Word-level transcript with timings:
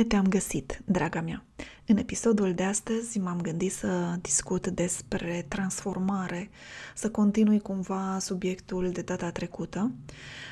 Bine 0.00 0.12
te-am 0.12 0.28
găsit, 0.28 0.82
draga 0.84 1.20
mea! 1.20 1.44
În 1.86 1.96
episodul 1.96 2.54
de 2.54 2.62
astăzi 2.62 3.18
m-am 3.18 3.40
gândit 3.40 3.72
să 3.72 4.18
discut 4.20 4.66
despre 4.66 5.46
transformare, 5.48 6.50
să 6.94 7.10
continui 7.10 7.60
cumva 7.60 8.18
subiectul 8.18 8.90
de 8.90 9.00
data 9.00 9.30
trecută, 9.30 9.92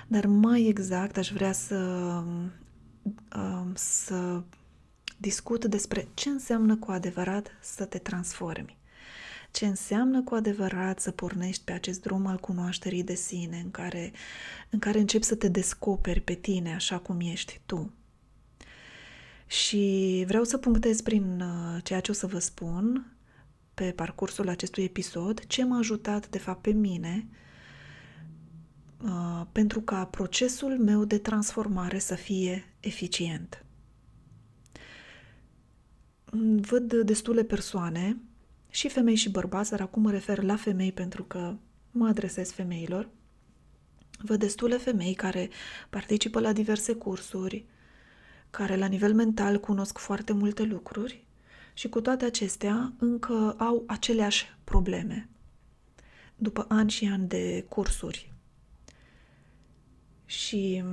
dar 0.08 0.26
mai 0.26 0.66
exact 0.66 1.16
aș 1.16 1.30
vrea 1.30 1.52
să, 1.52 1.76
um, 3.36 3.72
să 3.74 4.42
discut 5.16 5.64
despre 5.64 6.08
ce 6.14 6.28
înseamnă 6.28 6.76
cu 6.76 6.90
adevărat 6.90 7.50
să 7.60 7.84
te 7.84 7.98
transformi. 7.98 8.78
Ce 9.50 9.66
înseamnă 9.66 10.22
cu 10.22 10.34
adevărat 10.34 11.00
să 11.00 11.10
pornești 11.10 11.64
pe 11.64 11.72
acest 11.72 12.00
drum 12.00 12.26
al 12.26 12.38
cunoașterii 12.38 13.04
de 13.04 13.14
sine, 13.14 13.60
în 13.64 13.70
care, 13.70 14.12
în 14.70 14.78
care 14.78 14.98
începi 14.98 15.24
să 15.24 15.34
te 15.34 15.48
descoperi 15.48 16.20
pe 16.20 16.34
tine 16.34 16.74
așa 16.74 16.98
cum 16.98 17.20
ești 17.20 17.60
tu 17.66 17.92
și 19.48 20.24
vreau 20.26 20.44
să 20.44 20.58
punctez 20.58 21.00
prin 21.00 21.40
uh, 21.40 21.82
ceea 21.82 22.00
ce 22.00 22.10
o 22.10 22.14
să 22.14 22.26
vă 22.26 22.38
spun 22.38 23.12
pe 23.74 23.92
parcursul 23.92 24.48
acestui 24.48 24.84
episod 24.84 25.46
ce 25.46 25.64
m-a 25.64 25.78
ajutat 25.78 26.28
de 26.28 26.38
fapt 26.38 26.62
pe 26.62 26.70
mine 26.70 27.28
uh, 29.04 29.42
pentru 29.52 29.80
ca 29.80 30.04
procesul 30.04 30.78
meu 30.78 31.04
de 31.04 31.18
transformare 31.18 31.98
să 31.98 32.14
fie 32.14 32.74
eficient. 32.80 33.64
Văd 36.60 36.94
destule 36.94 37.42
persoane, 37.42 38.16
și 38.70 38.88
femei 38.88 39.14
și 39.14 39.30
bărbați, 39.30 39.70
dar 39.70 39.80
acum 39.80 40.02
mă 40.02 40.10
refer 40.10 40.42
la 40.42 40.56
femei 40.56 40.92
pentru 40.92 41.24
că 41.24 41.56
mă 41.90 42.06
adresez 42.06 42.50
femeilor. 42.50 43.08
Văd 44.18 44.38
destule 44.38 44.76
femei 44.76 45.14
care 45.14 45.48
participă 45.90 46.40
la 46.40 46.52
diverse 46.52 46.92
cursuri, 46.94 47.64
care 48.50 48.76
la 48.76 48.86
nivel 48.86 49.14
mental 49.14 49.60
cunosc 49.60 49.98
foarte 49.98 50.32
multe 50.32 50.62
lucruri 50.62 51.26
și 51.74 51.88
cu 51.88 52.00
toate 52.00 52.24
acestea 52.24 52.92
încă 52.98 53.54
au 53.58 53.84
aceleași 53.86 54.46
probleme 54.64 55.28
după 56.36 56.64
ani 56.68 56.90
și 56.90 57.04
ani 57.04 57.28
de 57.28 57.64
cursuri. 57.68 58.32
Și 60.24 60.84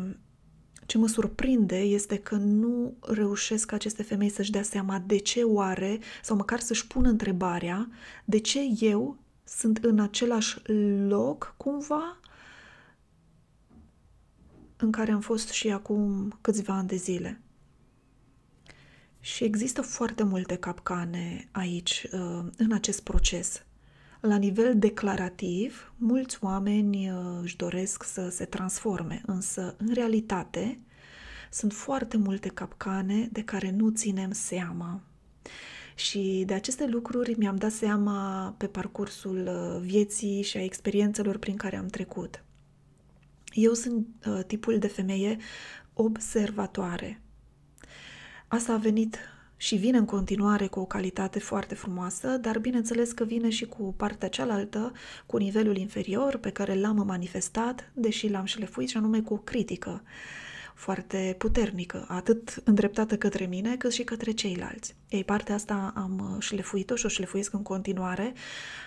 ce 0.86 0.98
mă 0.98 1.08
surprinde 1.08 1.78
este 1.78 2.18
că 2.18 2.36
nu 2.36 2.98
reușesc 3.02 3.72
aceste 3.72 4.04
femei 4.04 4.30
să-și 4.30 4.52
dea 4.52 4.64
seama 4.64 5.00
de 5.00 5.18
ce 5.18 5.44
oare, 5.44 6.00
sau 6.24 6.36
măcar 6.36 6.60
să-și 6.60 6.88
pună 6.88 7.10
întrebarea, 7.10 7.90
de 8.26 8.38
ce 8.38 8.60
eu 8.80 9.18
sunt 9.44 9.78
în 9.78 10.00
același 10.00 10.60
loc, 11.08 11.54
cumva, 11.58 12.20
în 14.78 14.92
care 14.92 15.12
am 15.12 15.22
fost 15.22 15.50
și 15.50 15.70
acum 15.70 16.38
câțiva 16.42 16.74
ani 16.74 16.88
de 16.88 16.96
zile. 16.96 17.42
Și 19.26 19.44
există 19.44 19.82
foarte 19.82 20.24
multe 20.24 20.56
capcane 20.56 21.48
aici, 21.52 22.08
uh, 22.12 22.46
în 22.58 22.72
acest 22.72 23.04
proces. 23.04 23.66
La 24.20 24.36
nivel 24.36 24.80
declarativ, 24.80 25.94
mulți 25.98 26.38
oameni 26.42 27.10
uh, 27.10 27.40
își 27.42 27.56
doresc 27.56 28.04
să 28.04 28.30
se 28.30 28.46
transforme, 28.46 29.22
însă, 29.26 29.76
în 29.78 29.94
realitate, 29.94 30.80
sunt 31.52 31.74
foarte 31.74 32.18
multe 32.18 32.50
capcane 32.50 33.30
de 33.32 33.44
care 33.44 33.72
nu 33.72 33.90
ținem 33.90 34.32
seama. 34.32 35.02
Și 35.96 36.44
de 36.46 36.54
aceste 36.54 36.88
lucruri 36.88 37.36
mi-am 37.38 37.56
dat 37.56 37.72
seama 37.72 38.54
pe 38.58 38.68
parcursul 38.68 39.48
uh, 39.48 39.82
vieții 39.82 40.42
și 40.42 40.58
a 40.58 40.64
experiențelor 40.64 41.38
prin 41.38 41.56
care 41.56 41.76
am 41.76 41.88
trecut. 41.88 42.44
Eu 43.54 43.74
sunt 43.74 44.08
tipul 44.48 44.78
de 44.78 44.88
femeie 44.88 45.38
observatoare. 45.94 47.20
Asta 48.56 48.74
a 48.74 48.78
venit 48.78 49.18
și 49.58 49.76
vine 49.76 49.98
în 49.98 50.06
continuare 50.06 50.68
cu 50.68 50.80
o 50.80 50.86
calitate 50.86 51.40
foarte 51.40 51.76
frumoasă, 51.76 52.28
dar 52.28 52.60
bineînțeles 52.60 53.12
că 53.12 53.24
vine 53.24 53.50
și 53.50 53.66
cu 53.66 53.94
partea 53.98 54.28
cealaltă, 54.28 54.92
cu 55.26 55.38
nivelul 55.38 55.78
inferior 55.78 56.38
pe 56.38 56.50
care 56.50 56.80
l-am 56.80 57.04
manifestat, 57.06 57.92
deși 57.94 58.30
l-am 58.30 58.46
șlefuit, 58.46 58.90
și 58.90 58.98
anume 58.98 59.22
cu 59.22 59.34
o 59.34 59.38
critică 59.38 60.02
foarte 60.76 61.36
puternică, 61.38 62.06
atât 62.08 62.62
îndreptată 62.64 63.18
către 63.18 63.46
mine, 63.46 63.76
cât 63.78 63.92
și 63.92 64.04
către 64.04 64.32
ceilalți. 64.32 64.96
Ei, 65.10 65.24
partea 65.24 65.56
asta 65.56 65.94
am 65.96 66.38
șlefuit-o 66.40 66.96
și 66.96 67.06
o 67.06 67.10
șlefuiesc 67.10 67.54
în 67.54 67.64
continuare, 67.64 68.34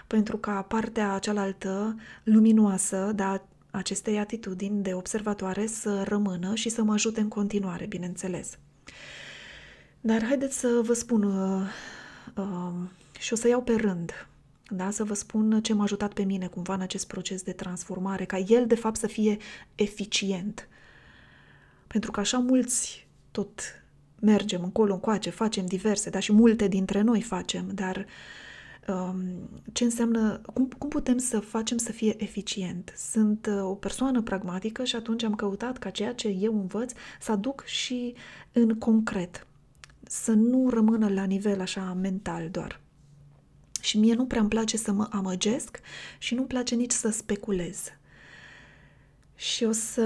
pentru 0.06 0.36
ca 0.36 0.62
partea 0.62 1.18
cealaltă 1.18 1.96
luminoasă, 2.24 3.12
da, 3.14 3.46
acestei 3.70 4.18
atitudini 4.18 4.82
de 4.82 4.94
observatoare 4.94 5.66
să 5.66 6.02
rămână 6.02 6.54
și 6.54 6.68
să 6.68 6.82
mă 6.82 6.92
ajute 6.92 7.20
în 7.20 7.28
continuare, 7.28 7.86
bineînțeles. 7.86 8.58
Dar 10.08 10.24
haideți 10.24 10.58
să 10.58 10.80
vă 10.82 10.92
spun 10.92 11.22
uh, 11.22 11.66
uh, 12.36 12.72
și 13.18 13.32
o 13.32 13.36
să 13.36 13.48
iau 13.48 13.62
pe 13.62 13.74
rând, 13.74 14.28
da? 14.70 14.90
să 14.90 15.04
vă 15.04 15.14
spun 15.14 15.62
ce 15.62 15.74
m-a 15.74 15.82
ajutat 15.82 16.12
pe 16.12 16.22
mine 16.22 16.46
cumva 16.46 16.74
în 16.74 16.80
acest 16.80 17.06
proces 17.06 17.42
de 17.42 17.52
transformare, 17.52 18.24
ca 18.24 18.38
el 18.38 18.66
de 18.66 18.74
fapt 18.74 18.96
să 18.96 19.06
fie 19.06 19.36
eficient. 19.74 20.68
Pentru 21.86 22.10
că 22.10 22.20
așa 22.20 22.38
mulți 22.38 23.06
tot 23.30 23.60
mergem 24.20 24.62
încolo, 24.62 24.92
încoace, 24.92 25.30
facem 25.30 25.66
diverse, 25.66 26.10
dar 26.10 26.22
și 26.22 26.32
multe 26.32 26.68
dintre 26.68 27.00
noi 27.00 27.22
facem, 27.22 27.70
dar 27.74 28.06
um, 28.86 29.20
ce 29.72 29.84
înseamnă, 29.84 30.40
cum, 30.54 30.68
cum 30.78 30.88
putem 30.88 31.18
să 31.18 31.38
facem 31.38 31.76
să 31.76 31.92
fie 31.92 32.22
eficient? 32.22 32.92
Sunt 32.96 33.46
uh, 33.46 33.62
o 33.62 33.74
persoană 33.74 34.22
pragmatică 34.22 34.84
și 34.84 34.96
atunci 34.96 35.22
am 35.22 35.34
căutat 35.34 35.78
ca 35.78 35.90
ceea 35.90 36.14
ce 36.14 36.28
eu 36.28 36.60
învăț 36.60 36.92
să 37.20 37.32
aduc 37.32 37.64
și 37.64 38.14
în 38.52 38.78
concret 38.78 39.46
să 40.08 40.32
nu 40.32 40.68
rămână 40.70 41.08
la 41.08 41.24
nivel 41.24 41.60
așa 41.60 41.92
mental 42.00 42.50
doar. 42.50 42.80
Și 43.80 43.98
mie 43.98 44.14
nu 44.14 44.26
prea 44.26 44.40
îmi 44.40 44.48
place 44.48 44.76
să 44.76 44.92
mă 44.92 45.08
amăgesc 45.10 45.80
și 46.18 46.34
nu-mi 46.34 46.46
place 46.46 46.74
nici 46.74 46.92
să 46.92 47.08
speculez. 47.08 47.84
Și 49.34 49.64
o 49.64 49.72
să, 49.72 50.02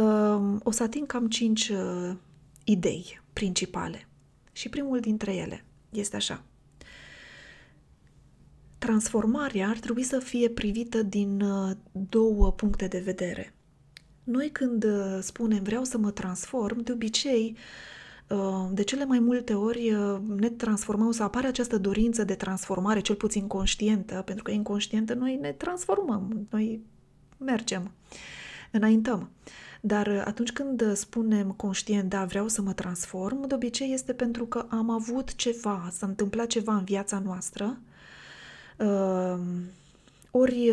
o 0.62 0.70
să 0.70 0.82
ating 0.82 1.06
cam 1.06 1.28
cinci 1.28 1.68
uh, 1.68 2.16
idei 2.64 3.20
principale. 3.32 4.08
Și 4.52 4.68
primul 4.68 5.00
dintre 5.00 5.34
ele 5.34 5.64
este 5.90 6.16
așa. 6.16 6.44
Transformarea 8.78 9.68
ar 9.68 9.78
trebui 9.78 10.02
să 10.02 10.18
fie 10.18 10.48
privită 10.48 11.02
din 11.02 11.40
uh, 11.40 11.76
două 11.92 12.52
puncte 12.52 12.86
de 12.86 12.98
vedere. 12.98 13.54
Noi 14.24 14.50
când 14.50 14.84
uh, 14.84 15.18
spunem 15.20 15.62
vreau 15.62 15.84
să 15.84 15.98
mă 15.98 16.10
transform, 16.10 16.82
de 16.82 16.92
obicei 16.92 17.56
uh, 17.56 17.58
Uh, 17.58 18.01
de 18.70 18.82
cele 18.82 19.04
mai 19.04 19.18
multe 19.18 19.54
ori 19.54 19.92
uh, 19.92 20.18
ne 20.36 20.48
transformăm, 20.48 21.10
să 21.10 21.22
apare 21.22 21.46
această 21.46 21.78
dorință 21.78 22.24
de 22.24 22.34
transformare, 22.34 23.00
cel 23.00 23.14
puțin 23.14 23.46
conștientă, 23.46 24.22
pentru 24.24 24.44
că 24.44 24.50
inconștientă 24.50 25.14
noi 25.14 25.38
ne 25.40 25.52
transformăm, 25.52 26.46
noi 26.50 26.80
mergem, 27.38 27.90
înaintăm. 28.70 29.30
Dar 29.80 30.06
uh, 30.06 30.22
atunci 30.24 30.52
când 30.52 30.92
spunem 30.96 31.50
conștient, 31.50 32.08
da, 32.08 32.24
vreau 32.24 32.48
să 32.48 32.62
mă 32.62 32.72
transform, 32.72 33.46
de 33.46 33.54
obicei 33.54 33.92
este 33.92 34.12
pentru 34.12 34.46
că 34.46 34.66
am 34.68 34.90
avut 34.90 35.34
ceva, 35.34 35.88
s-a 35.92 36.06
întâmplat 36.06 36.46
ceva 36.46 36.74
în 36.74 36.84
viața 36.84 37.18
noastră, 37.18 37.78
ori 40.30 40.70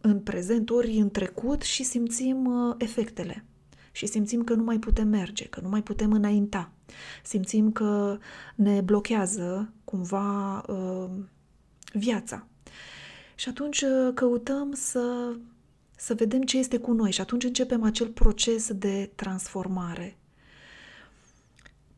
în 0.00 0.20
prezent, 0.24 0.70
ori 0.70 0.96
în 0.96 1.10
trecut 1.10 1.62
și 1.62 1.82
simțim 1.82 2.74
efectele 2.78 3.44
și 3.96 4.06
simțim 4.06 4.44
că 4.44 4.54
nu 4.54 4.62
mai 4.62 4.78
putem 4.78 5.08
merge, 5.08 5.44
că 5.44 5.60
nu 5.60 5.68
mai 5.68 5.82
putem 5.82 6.12
înainta. 6.12 6.72
Simțim 7.24 7.72
că 7.72 8.18
ne 8.54 8.80
blochează 8.80 9.72
cumva 9.84 10.58
uh, 10.68 11.10
viața. 11.92 12.46
Și 13.34 13.48
atunci 13.48 13.80
uh, 13.80 14.12
căutăm 14.14 14.72
să, 14.72 15.34
să 15.96 16.14
vedem 16.14 16.42
ce 16.42 16.58
este 16.58 16.78
cu 16.78 16.92
noi 16.92 17.10
și 17.10 17.20
atunci 17.20 17.44
începem 17.44 17.82
acel 17.82 18.08
proces 18.08 18.72
de 18.72 19.10
transformare. 19.14 20.18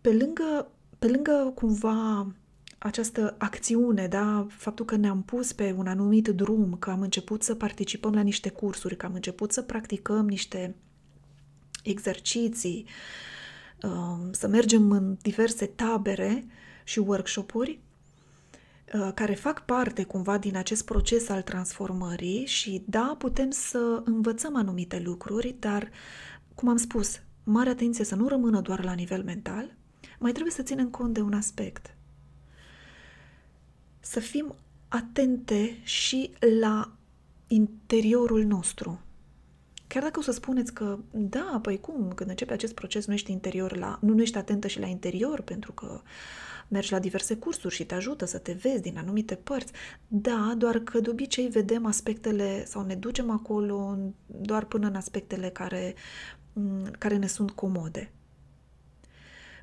Pe 0.00 0.12
lângă, 0.12 0.70
pe 0.98 1.08
lângă 1.08 1.52
cumva 1.54 2.26
această 2.78 3.34
acțiune, 3.38 4.06
da, 4.06 4.46
faptul 4.50 4.84
că 4.84 4.96
ne-am 4.96 5.22
pus 5.22 5.52
pe 5.52 5.74
un 5.78 5.86
anumit 5.86 6.28
drum, 6.28 6.76
că 6.78 6.90
am 6.90 7.00
început 7.00 7.42
să 7.42 7.54
participăm 7.54 8.14
la 8.14 8.20
niște 8.20 8.48
cursuri, 8.48 8.96
că 8.96 9.06
am 9.06 9.14
început 9.14 9.52
să 9.52 9.62
practicăm 9.62 10.28
niște 10.28 10.74
exerciții, 11.90 12.86
um, 13.82 14.32
să 14.32 14.48
mergem 14.48 14.90
în 14.90 15.16
diverse 15.22 15.66
tabere 15.66 16.46
și 16.84 16.98
workshopuri 16.98 17.80
uh, 18.94 19.10
care 19.14 19.34
fac 19.34 19.64
parte 19.64 20.04
cumva 20.04 20.38
din 20.38 20.56
acest 20.56 20.84
proces 20.84 21.28
al 21.28 21.42
transformării 21.42 22.46
și 22.46 22.82
da, 22.86 23.14
putem 23.18 23.50
să 23.50 24.02
învățăm 24.04 24.56
anumite 24.56 25.00
lucruri, 25.00 25.56
dar, 25.58 25.90
cum 26.54 26.68
am 26.68 26.76
spus, 26.76 27.20
mare 27.44 27.68
atenție 27.68 28.04
să 28.04 28.14
nu 28.14 28.28
rămână 28.28 28.60
doar 28.60 28.84
la 28.84 28.92
nivel 28.92 29.22
mental, 29.22 29.76
mai 30.18 30.32
trebuie 30.32 30.52
să 30.52 30.62
ținem 30.62 30.88
cont 30.88 31.14
de 31.14 31.20
un 31.20 31.32
aspect. 31.32 31.94
Să 34.00 34.20
fim 34.20 34.54
atente 34.88 35.78
și 35.82 36.30
la 36.60 36.92
interiorul 37.46 38.44
nostru, 38.44 39.00
Chiar 39.88 40.02
dacă 40.02 40.18
o 40.18 40.22
să 40.22 40.32
spuneți 40.32 40.72
că, 40.72 40.98
da, 41.10 41.58
păi 41.62 41.80
cum, 41.80 42.12
când 42.12 42.30
începe 42.30 42.52
acest 42.52 42.74
proces 42.74 43.06
nu 43.06 43.12
ești 43.12 43.32
interior 43.32 43.76
la, 43.76 43.98
nu, 44.00 44.14
nu 44.14 44.22
ești 44.22 44.36
atentă 44.36 44.66
și 44.66 44.80
la 44.80 44.86
interior 44.86 45.40
pentru 45.40 45.72
că 45.72 46.00
mergi 46.68 46.92
la 46.92 46.98
diverse 46.98 47.36
cursuri 47.36 47.74
și 47.74 47.84
te 47.84 47.94
ajută 47.94 48.24
să 48.24 48.38
te 48.38 48.52
vezi 48.52 48.82
din 48.82 48.98
anumite 48.98 49.34
părți. 49.34 49.72
Da, 50.08 50.54
doar 50.56 50.78
că 50.78 51.00
de 51.00 51.10
obicei 51.10 51.48
vedem 51.48 51.86
aspectele 51.86 52.64
sau 52.64 52.84
ne 52.84 52.94
ducem 52.94 53.30
acolo 53.30 53.98
doar 54.26 54.64
până 54.64 54.86
în 54.86 54.94
aspectele 54.94 55.48
care, 55.48 55.94
care 56.98 57.16
ne 57.16 57.26
sunt 57.26 57.50
comode. 57.50 58.12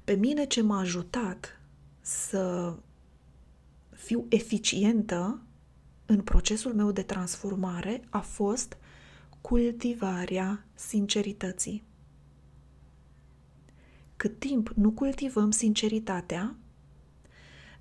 Pe 0.04 0.14
mine 0.14 0.46
ce 0.46 0.62
m-a 0.62 0.80
ajutat 0.80 1.60
să 2.02 2.76
fiu 3.90 4.26
eficientă 4.30 5.42
în 6.06 6.22
procesul 6.22 6.74
meu 6.74 6.92
de 6.92 7.02
transformare 7.02 8.02
a 8.10 8.20
fost 8.20 8.78
cultivarea 9.46 10.66
sincerității. 10.74 11.84
Cât 14.16 14.40
timp 14.40 14.70
nu 14.70 14.92
cultivăm 14.92 15.52
sinceritatea, 15.52 16.56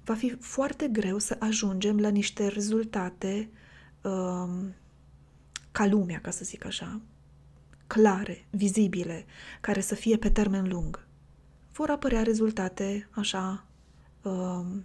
va 0.05 0.15
fi 0.15 0.37
foarte 0.41 0.89
greu 0.89 1.19
să 1.19 1.37
ajungem 1.39 2.01
la 2.01 2.09
niște 2.09 2.47
rezultate 2.47 3.51
um, 4.03 4.75
ca 5.73 5.87
lumea, 5.87 6.21
ca 6.21 6.31
să 6.31 6.45
zic 6.45 6.65
așa, 6.65 7.01
clare, 7.87 8.47
vizibile, 8.51 9.25
care 9.61 9.81
să 9.81 9.95
fie 9.95 10.17
pe 10.17 10.31
termen 10.31 10.69
lung. 10.69 11.07
Vor 11.73 11.91
apărea 11.91 12.23
rezultate 12.23 13.09
așa 13.11 13.67
um, 14.23 14.85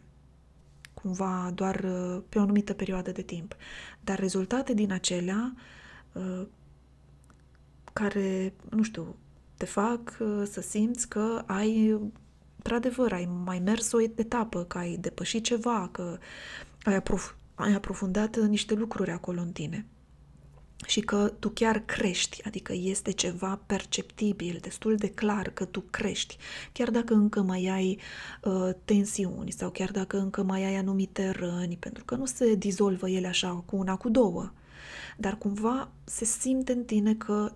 cumva 0.93 1.51
doar 1.55 1.75
uh, 1.75 2.23
pe 2.29 2.37
o 2.37 2.41
anumită 2.41 2.73
perioadă 2.73 3.11
de 3.11 3.21
timp. 3.21 3.55
Dar 4.01 4.19
rezultate 4.19 4.73
din 4.73 4.91
acelea 4.91 5.55
uh, 6.13 6.47
care, 8.01 8.53
nu 8.69 8.83
știu, 8.83 9.15
te 9.57 9.65
fac 9.65 10.17
uh, 10.19 10.43
să 10.51 10.61
simți 10.61 11.07
că 11.07 11.43
ai, 11.45 11.99
într-adevăr, 12.55 13.13
ai 13.13 13.29
mai 13.43 13.59
mers 13.59 13.91
o 13.91 14.01
etapă, 14.01 14.63
că 14.63 14.77
ai 14.77 14.97
depășit 14.97 15.43
ceva, 15.43 15.89
că 15.91 16.17
ai, 16.83 16.95
aprof- 16.95 17.35
ai 17.55 17.73
aprofundat 17.73 18.37
niște 18.37 18.73
lucruri 18.73 19.11
acolo 19.11 19.41
în 19.41 19.51
tine. 19.51 19.85
Și 20.85 20.99
că 20.99 21.33
tu 21.39 21.49
chiar 21.49 21.79
crești, 21.79 22.41
adică 22.45 22.73
este 22.75 23.11
ceva 23.11 23.61
perceptibil, 23.65 24.57
destul 24.61 24.95
de 24.95 25.09
clar 25.09 25.49
că 25.49 25.65
tu 25.65 25.81
crești, 25.81 26.37
chiar 26.71 26.89
dacă 26.89 27.13
încă 27.13 27.41
mai 27.41 27.67
ai 27.67 27.99
uh, 28.43 28.69
tensiuni 28.85 29.51
sau 29.51 29.69
chiar 29.69 29.91
dacă 29.91 30.17
încă 30.17 30.43
mai 30.43 30.63
ai 30.63 30.75
anumite 30.75 31.29
răni, 31.29 31.77
pentru 31.79 32.03
că 32.05 32.15
nu 32.15 32.25
se 32.25 32.55
dizolvă 32.55 33.09
ele 33.09 33.27
așa 33.27 33.63
cu 33.65 33.75
una, 33.75 33.95
cu 33.95 34.09
două, 34.09 34.51
dar 35.17 35.37
cumva 35.37 35.91
se 36.03 36.25
simte 36.25 36.71
în 36.71 36.83
tine 36.83 37.15
că 37.15 37.51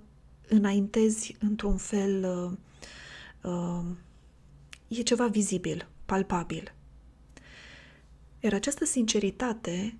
înaintezi 0.47 1.35
într-un 1.39 1.77
fel, 1.77 2.23
uh, 3.43 3.51
uh, 3.51 3.85
e 4.87 5.01
ceva 5.01 5.27
vizibil, 5.27 5.87
palpabil. 6.05 6.73
Iar 8.39 8.53
această 8.53 8.85
sinceritate 8.85 9.97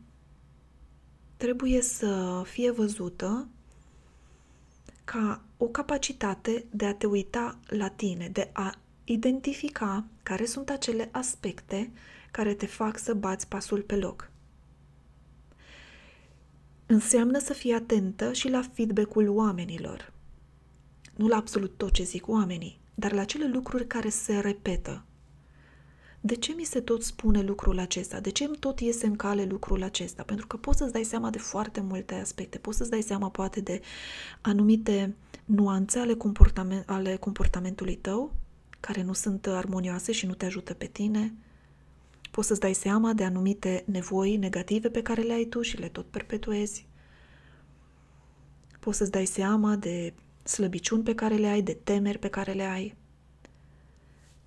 trebuie 1.38 1.82
să 1.82 2.42
fie 2.46 2.72
văzută 2.72 3.48
ca 5.04 5.42
o 5.58 5.66
capacitate 5.66 6.66
de 6.72 6.86
a 6.86 6.94
te 6.94 7.06
uita 7.06 7.60
la 7.66 7.90
tine, 7.90 8.30
de 8.30 8.50
a 8.54 8.76
identifica 9.04 10.06
care 10.24 10.46
sunt 10.46 10.70
acele 10.70 11.10
aspecte 11.12 11.92
care 12.32 12.54
te 12.54 12.66
fac 12.66 12.98
să 12.98 13.14
bați 13.14 13.48
pasul 13.48 13.82
pe 13.82 13.96
loc. 13.96 14.32
Înseamnă 16.86 17.40
să 17.40 17.54
fii 17.54 17.74
atentă 17.74 18.34
și 18.34 18.50
la 18.50 18.62
feedback-ul 18.74 19.30
oamenilor. 19.30 20.13
Nu 21.16 21.28
la 21.28 21.36
absolut 21.36 21.78
tot 21.78 21.92
ce 21.92 22.04
zic 22.04 22.28
oamenii, 22.28 22.80
dar 22.96 23.12
la 23.12 23.24
cele 23.24 23.48
lucruri 23.48 23.88
care 23.88 24.10
se 24.10 24.40
repetă, 24.40 25.06
de 26.26 26.36
ce 26.36 26.54
mi 26.54 26.64
se 26.64 26.80
tot 26.80 27.04
spune 27.04 27.42
lucrul 27.42 27.80
acesta? 27.80 28.20
De 28.20 28.30
ce 28.30 28.44
îmi 28.44 28.58
tot 28.58 28.80
iese 28.80 29.06
în 29.06 29.16
cale 29.16 29.46
lucrul 29.46 29.84
acesta? 29.84 30.24
Pentru 30.24 30.48
că 30.48 30.58
poți 30.58 30.78
să-ți 30.78 30.92
dai 30.92 31.04
seama 31.04 31.30
de 31.30 31.38
foarte 31.38 31.82
multe 31.82 32.16
aspecte. 32.16 32.58
Poți 32.58 32.78
să-ți 32.78 32.90
dai 32.90 33.02
seama 33.02 33.30
poate 33.30 33.62
de 33.62 33.82
anumite 34.42 35.16
nuanțe 35.46 36.00
ale, 36.00 36.14
comportament, 36.14 36.90
ale 36.90 37.16
comportamentului 37.16 37.96
tău 37.96 38.34
care 38.80 39.04
nu 39.04 39.14
sunt 39.14 39.48
armonioase 39.48 40.12
și 40.12 40.26
nu 40.26 40.34
te 40.34 40.46
ajută 40.46 40.74
pe 40.74 40.86
tine. 40.86 41.34
Poți 42.32 42.48
să-ți 42.48 42.60
dai 42.60 42.74
seama 42.74 43.14
de 43.14 43.24
anumite 43.24 43.84
nevoi 43.86 44.38
negative 44.38 44.90
pe 44.90 45.02
care 45.02 45.22
le 45.22 45.34
ai 45.34 45.46
tu 45.46 45.62
și 45.62 45.78
le 45.78 45.88
tot 45.88 46.06
perpetuezi. 46.06 46.88
Poți 48.80 48.98
să-ți 48.98 49.12
dai 49.12 49.26
seama 49.26 49.76
de 49.76 50.14
slăbiciuni 50.44 51.04
pe 51.04 51.16
care 51.16 51.36
le 51.36 51.48
ai, 51.48 51.62
de 51.62 51.78
temeri 51.84 52.18
pe 52.18 52.28
care 52.28 52.52
le 52.52 52.64
ai. 52.64 52.96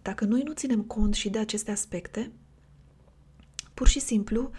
Dacă 0.03 0.25
noi 0.25 0.43
nu 0.43 0.53
ținem 0.53 0.83
cont 0.83 1.15
și 1.15 1.29
de 1.29 1.39
aceste 1.39 1.71
aspecte, 1.71 2.31
pur 3.75 3.89
și 3.89 4.01
simplu 4.01 4.51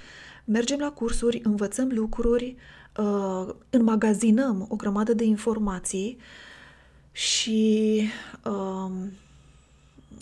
mergem 0.46 0.80
la 0.80 0.92
cursuri, 0.92 1.42
învățăm 1.44 1.90
lucruri, 1.92 2.56
uh, 2.98 3.54
înmagazinăm 3.70 4.66
o 4.70 4.76
grămadă 4.76 5.14
de 5.14 5.24
informații 5.24 6.18
și 7.12 8.02
uh, 8.46 8.92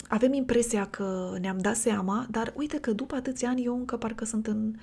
avem 0.08 0.32
impresia 0.32 0.86
că 0.86 1.36
ne-am 1.40 1.58
dat 1.58 1.76
seama, 1.76 2.26
dar 2.30 2.52
uite 2.56 2.80
că 2.80 2.92
după 2.92 3.14
atâția 3.14 3.48
ani 3.48 3.64
eu 3.64 3.76
încă 3.76 3.96
parcă 3.96 4.24
sunt 4.24 4.46
în 4.46 4.74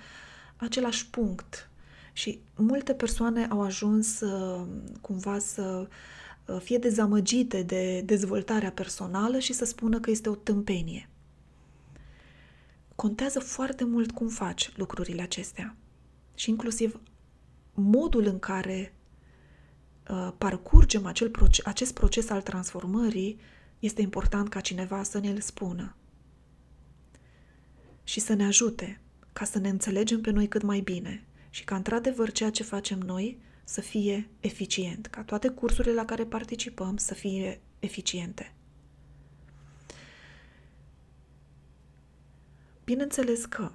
același 0.56 1.10
punct. 1.10 1.70
Și 2.14 2.40
multe 2.56 2.94
persoane 2.94 3.46
au 3.50 3.62
ajuns 3.62 4.20
uh, 4.20 4.62
cumva 5.02 5.40
să 5.40 5.88
Uh, 5.88 5.88
fie 6.60 6.78
dezamăgite 6.78 7.62
de 7.62 8.02
dezvoltarea 8.02 8.72
personală 8.72 9.40
și 9.40 9.54
să 9.54 9.66
spună 9.66 10.00
că 10.00 10.10
este 10.10 10.30
o 10.30 10.36
tâmpenie. 10.36 11.10
Contează 12.96 13.40
foarte 13.40 13.84
mult 13.84 14.12
cum 14.12 14.28
faci 14.28 14.72
lucrurile 14.76 15.22
acestea 15.22 15.76
și 16.36 16.50
inclusiv 16.50 17.00
modul 17.74 18.26
în 18.26 18.40
care 18.40 18.94
uh, 20.10 20.32
parcurgem 20.38 21.06
acel 21.06 21.30
proces, 21.30 21.66
acest 21.66 21.94
proces 21.94 22.30
al 22.30 22.42
transformării 22.42 23.40
este 23.80 24.02
important 24.02 24.50
ca 24.50 24.60
cineva 24.60 25.04
să 25.04 25.20
ne-l 25.20 25.40
spună 25.40 25.96
și 28.04 28.20
să 28.20 28.34
ne 28.34 28.46
ajute 28.46 29.02
ca 29.34 29.46
să 29.46 29.60
ne 29.60 29.70
înțelegem 29.70 30.22
pe 30.22 30.32
noi 30.32 30.48
cât 30.48 30.62
mai 30.62 30.80
bine 30.80 31.28
și 31.50 31.64
ca 31.64 31.76
într-adevăr 31.76 32.32
ceea 32.32 32.50
ce 32.50 32.64
facem 32.64 33.00
noi 33.00 33.42
să 33.64 33.82
fie 33.82 34.30
eficient, 34.40 35.08
ca 35.08 35.24
toate 35.24 35.50
cursurile 35.50 35.94
la 35.94 36.06
care 36.06 36.26
participăm 36.26 36.98
să 36.98 37.14
fie 37.14 37.62
eficiente. 37.80 38.54
Bineînțeles 42.84 43.46
că 43.46 43.72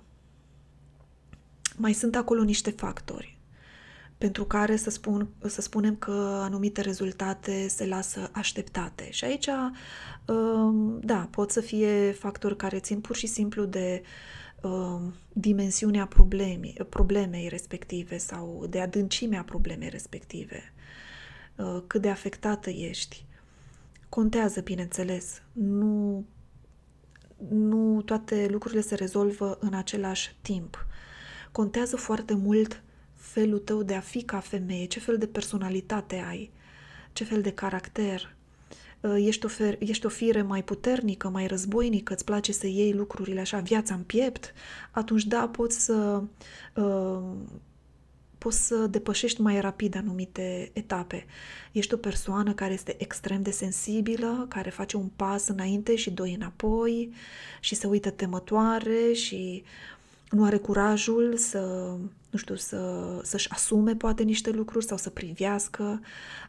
mai 1.76 1.92
sunt 1.92 2.16
acolo 2.16 2.42
niște 2.42 2.70
factori 2.70 3.38
pentru 4.18 4.44
care 4.44 4.76
să, 4.76 4.90
spun, 4.90 5.28
să 5.46 5.60
spunem 5.60 5.96
că 5.96 6.40
anumite 6.42 6.80
rezultate 6.80 7.68
se 7.68 7.86
lasă 7.86 8.30
așteptate. 8.32 9.10
Și 9.10 9.24
aici, 9.24 9.48
um, 10.26 11.00
da, 11.00 11.28
pot 11.30 11.50
să 11.50 11.60
fie 11.60 12.12
factori 12.12 12.56
care 12.56 12.78
țin 12.78 13.00
pur 13.00 13.16
și 13.16 13.26
simplu 13.26 13.64
de 13.64 14.02
uh, 14.62 15.00
dimensiunea 15.32 16.06
problemei, 16.06 16.76
problemei 16.88 17.48
respective 17.48 18.18
sau 18.18 18.66
de 18.68 18.80
adâncimea 18.80 19.42
problemei 19.42 19.88
respective, 19.88 20.72
uh, 21.56 21.82
cât 21.86 22.00
de 22.00 22.10
afectată 22.10 22.70
ești. 22.70 23.24
Contează, 24.08 24.60
bineînțeles, 24.60 25.42
nu, 25.52 26.24
nu 27.48 28.02
toate 28.02 28.46
lucrurile 28.50 28.80
se 28.80 28.94
rezolvă 28.94 29.58
în 29.60 29.74
același 29.74 30.36
timp. 30.42 30.86
Contează 31.52 31.96
foarte 31.96 32.34
mult 32.34 32.82
felul 33.14 33.58
tău 33.58 33.82
de 33.82 33.94
a 33.94 34.00
fi 34.00 34.22
ca 34.22 34.40
femeie, 34.40 34.86
ce 34.86 35.00
fel 35.00 35.18
de 35.18 35.26
personalitate 35.26 36.24
ai, 36.28 36.50
ce 37.12 37.24
fel 37.24 37.40
de 37.40 37.52
caracter, 37.52 38.20
Uh, 38.20 38.37
ești 39.16 39.44
o, 39.44 39.48
fer, 39.48 39.76
ești 39.78 40.06
o 40.06 40.08
fire 40.08 40.42
mai 40.42 40.64
puternică, 40.64 41.28
mai 41.28 41.46
războinică, 41.46 42.12
îți 42.12 42.24
place 42.24 42.52
să 42.52 42.66
iei 42.66 42.92
lucrurile 42.92 43.40
așa, 43.40 43.58
viața 43.58 43.94
în 43.94 44.02
piept, 44.02 44.52
atunci 44.90 45.24
da, 45.24 45.48
poți 45.48 45.84
să, 45.84 46.22
uh, 46.74 47.22
poți 48.38 48.66
să 48.66 48.86
depășești 48.86 49.40
mai 49.40 49.60
rapid 49.60 49.96
anumite 49.96 50.70
etape. 50.72 51.26
Ești 51.72 51.94
o 51.94 51.96
persoană 51.96 52.52
care 52.52 52.72
este 52.72 52.96
extrem 52.98 53.42
de 53.42 53.50
sensibilă, 53.50 54.46
care 54.48 54.70
face 54.70 54.96
un 54.96 55.08
pas 55.16 55.48
înainte 55.48 55.96
și 55.96 56.10
doi 56.10 56.34
înapoi 56.34 57.12
și 57.60 57.74
se 57.74 57.86
uită 57.86 58.10
temătoare 58.10 59.12
și 59.12 59.62
nu 60.30 60.44
are 60.44 60.56
curajul 60.56 61.36
să, 61.36 61.58
nu 62.30 62.38
știu, 62.38 62.54
să, 62.54 63.04
să-și 63.22 63.50
asume 63.50 63.94
poate 63.94 64.22
niște 64.22 64.50
lucruri 64.50 64.84
sau 64.84 64.96
să 64.96 65.10
privească 65.10 66.00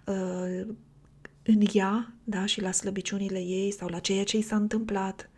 uh, 0.06 0.66
în 1.44 1.62
ea, 1.74 2.14
da, 2.24 2.46
și 2.46 2.62
la 2.62 2.72
slăbiciunile 2.72 3.40
ei 3.40 3.72
sau 3.72 3.88
la 3.88 4.00
ceea 4.00 4.24
ce 4.24 4.38
i 4.38 4.42
s-a 4.42 4.56
întâmplat, 4.56 5.30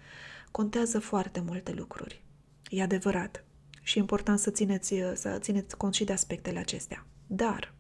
contează 0.51 0.99
foarte 0.99 1.43
multe 1.45 1.71
lucruri. 1.71 2.23
E 2.69 2.81
adevărat. 2.81 3.43
Și 3.81 3.97
e 3.97 4.01
important 4.01 4.39
să 4.39 4.49
țineți, 4.49 4.95
să 5.13 5.37
țineți 5.39 5.77
cont 5.77 5.93
și 5.93 6.03
de 6.03 6.13
aspectele 6.13 6.59
acestea. 6.59 7.05
Dar 7.27 7.73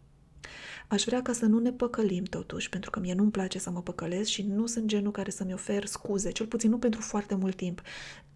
aș 0.87 1.03
vrea 1.03 1.21
ca 1.21 1.33
să 1.33 1.45
nu 1.45 1.59
ne 1.59 1.71
păcălim 1.71 2.23
totuși, 2.23 2.69
pentru 2.69 2.89
că 2.89 2.99
mie 2.99 3.13
nu-mi 3.13 3.31
place 3.31 3.59
să 3.59 3.69
mă 3.69 3.81
păcălesc 3.81 4.29
și 4.29 4.43
nu 4.43 4.65
sunt 4.65 4.85
genul 4.85 5.11
care 5.11 5.29
să-mi 5.29 5.53
ofer 5.53 5.85
scuze, 5.85 6.31
cel 6.31 6.45
puțin 6.45 6.69
nu 6.69 6.77
pentru 6.77 7.01
foarte 7.01 7.35
mult 7.35 7.55
timp. 7.55 7.81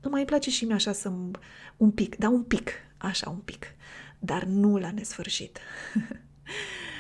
Nu 0.01 0.09
mai 0.09 0.25
place 0.25 0.49
și 0.49 0.65
mie 0.65 0.73
așa 0.73 0.91
să 0.91 1.11
un 1.77 1.91
pic, 1.91 2.15
da 2.15 2.29
un 2.29 2.43
pic, 2.43 2.71
așa 2.97 3.29
un 3.29 3.39
pic, 3.39 3.65
dar 4.19 4.43
nu 4.43 4.77
la 4.77 4.91
nesfârșit. 4.91 5.59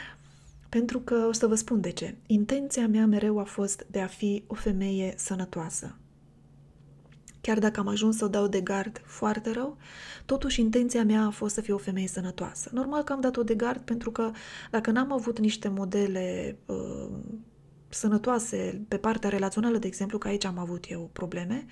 pentru 0.69 0.99
că 0.99 1.25
o 1.27 1.31
să 1.31 1.47
vă 1.47 1.55
spun 1.55 1.81
de 1.81 1.89
ce. 1.89 2.15
Intenția 2.25 2.87
mea 2.87 3.05
mereu 3.05 3.39
a 3.39 3.43
fost 3.43 3.85
de 3.91 4.01
a 4.01 4.07
fi 4.07 4.43
o 4.47 4.53
femeie 4.53 5.13
sănătoasă. 5.17 5.95
Chiar 7.41 7.59
dacă 7.59 7.79
am 7.79 7.87
ajuns 7.87 8.17
să 8.17 8.25
o 8.25 8.27
dau 8.27 8.47
de 8.47 8.61
gard 8.61 9.01
foarte 9.03 9.51
rău, 9.51 9.77
totuși 10.25 10.61
intenția 10.61 11.03
mea 11.03 11.25
a 11.25 11.29
fost 11.29 11.53
să 11.53 11.61
fiu 11.61 11.75
o 11.75 11.77
femeie 11.77 12.07
sănătoasă. 12.07 12.69
Normal 12.73 13.03
că 13.03 13.13
am 13.13 13.21
dat-o 13.21 13.43
de 13.43 13.55
gard 13.55 13.81
pentru 13.81 14.11
că 14.11 14.31
dacă 14.71 14.91
n-am 14.91 15.11
avut 15.11 15.39
niște 15.39 15.67
modele 15.67 16.57
uh, 16.65 17.09
sănătoase 17.89 18.85
pe 18.87 18.97
partea 18.97 19.29
relațională, 19.29 19.77
de 19.77 19.87
exemplu, 19.87 20.17
că 20.17 20.27
aici 20.27 20.45
am 20.45 20.57
avut 20.57 20.85
eu 20.89 21.09
probleme, 21.13 21.65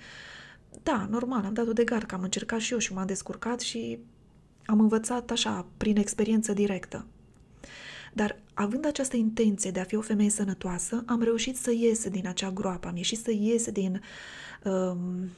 da, 0.82 1.06
normal, 1.10 1.44
am 1.44 1.52
dat-o 1.52 1.72
de 1.72 1.84
gard, 1.84 2.04
că 2.06 2.14
am 2.14 2.22
încercat 2.22 2.60
și 2.60 2.72
eu 2.72 2.78
și 2.78 2.92
m-am 2.92 3.06
descurcat 3.06 3.60
și 3.60 3.98
am 4.66 4.80
învățat 4.80 5.30
așa, 5.30 5.66
prin 5.76 5.96
experiență 5.96 6.52
directă. 6.52 7.06
Dar 8.14 8.42
având 8.54 8.86
această 8.86 9.16
intenție 9.16 9.70
de 9.70 9.80
a 9.80 9.84
fi 9.84 9.96
o 9.96 10.00
femeie 10.00 10.30
sănătoasă, 10.30 11.02
am 11.06 11.22
reușit 11.22 11.56
să 11.56 11.72
ies 11.72 12.08
din 12.08 12.26
acea 12.26 12.50
groapă, 12.50 12.88
am 12.88 12.96
ieșit 12.96 13.18
să 13.18 13.30
ies 13.30 13.70
din 13.70 14.00
um, 14.64 15.28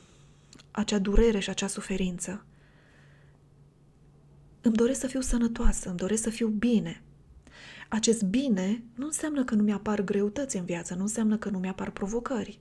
acea 0.70 0.98
durere 0.98 1.38
și 1.38 1.50
acea 1.50 1.66
suferință. 1.66 2.44
Îmi 4.60 4.74
doresc 4.74 5.00
să 5.00 5.06
fiu 5.06 5.20
sănătoasă, 5.20 5.88
îmi 5.88 5.98
doresc 5.98 6.22
să 6.22 6.30
fiu 6.30 6.48
bine. 6.48 7.02
Acest 7.88 8.22
bine 8.22 8.82
nu 8.94 9.06
înseamnă 9.06 9.44
că 9.44 9.54
nu 9.54 9.62
mi-apar 9.62 10.00
greutăți 10.00 10.56
în 10.56 10.64
viață, 10.64 10.94
nu 10.94 11.02
înseamnă 11.02 11.36
că 11.36 11.48
nu 11.48 11.58
mi-apar 11.58 11.90
provocări. 11.90 12.60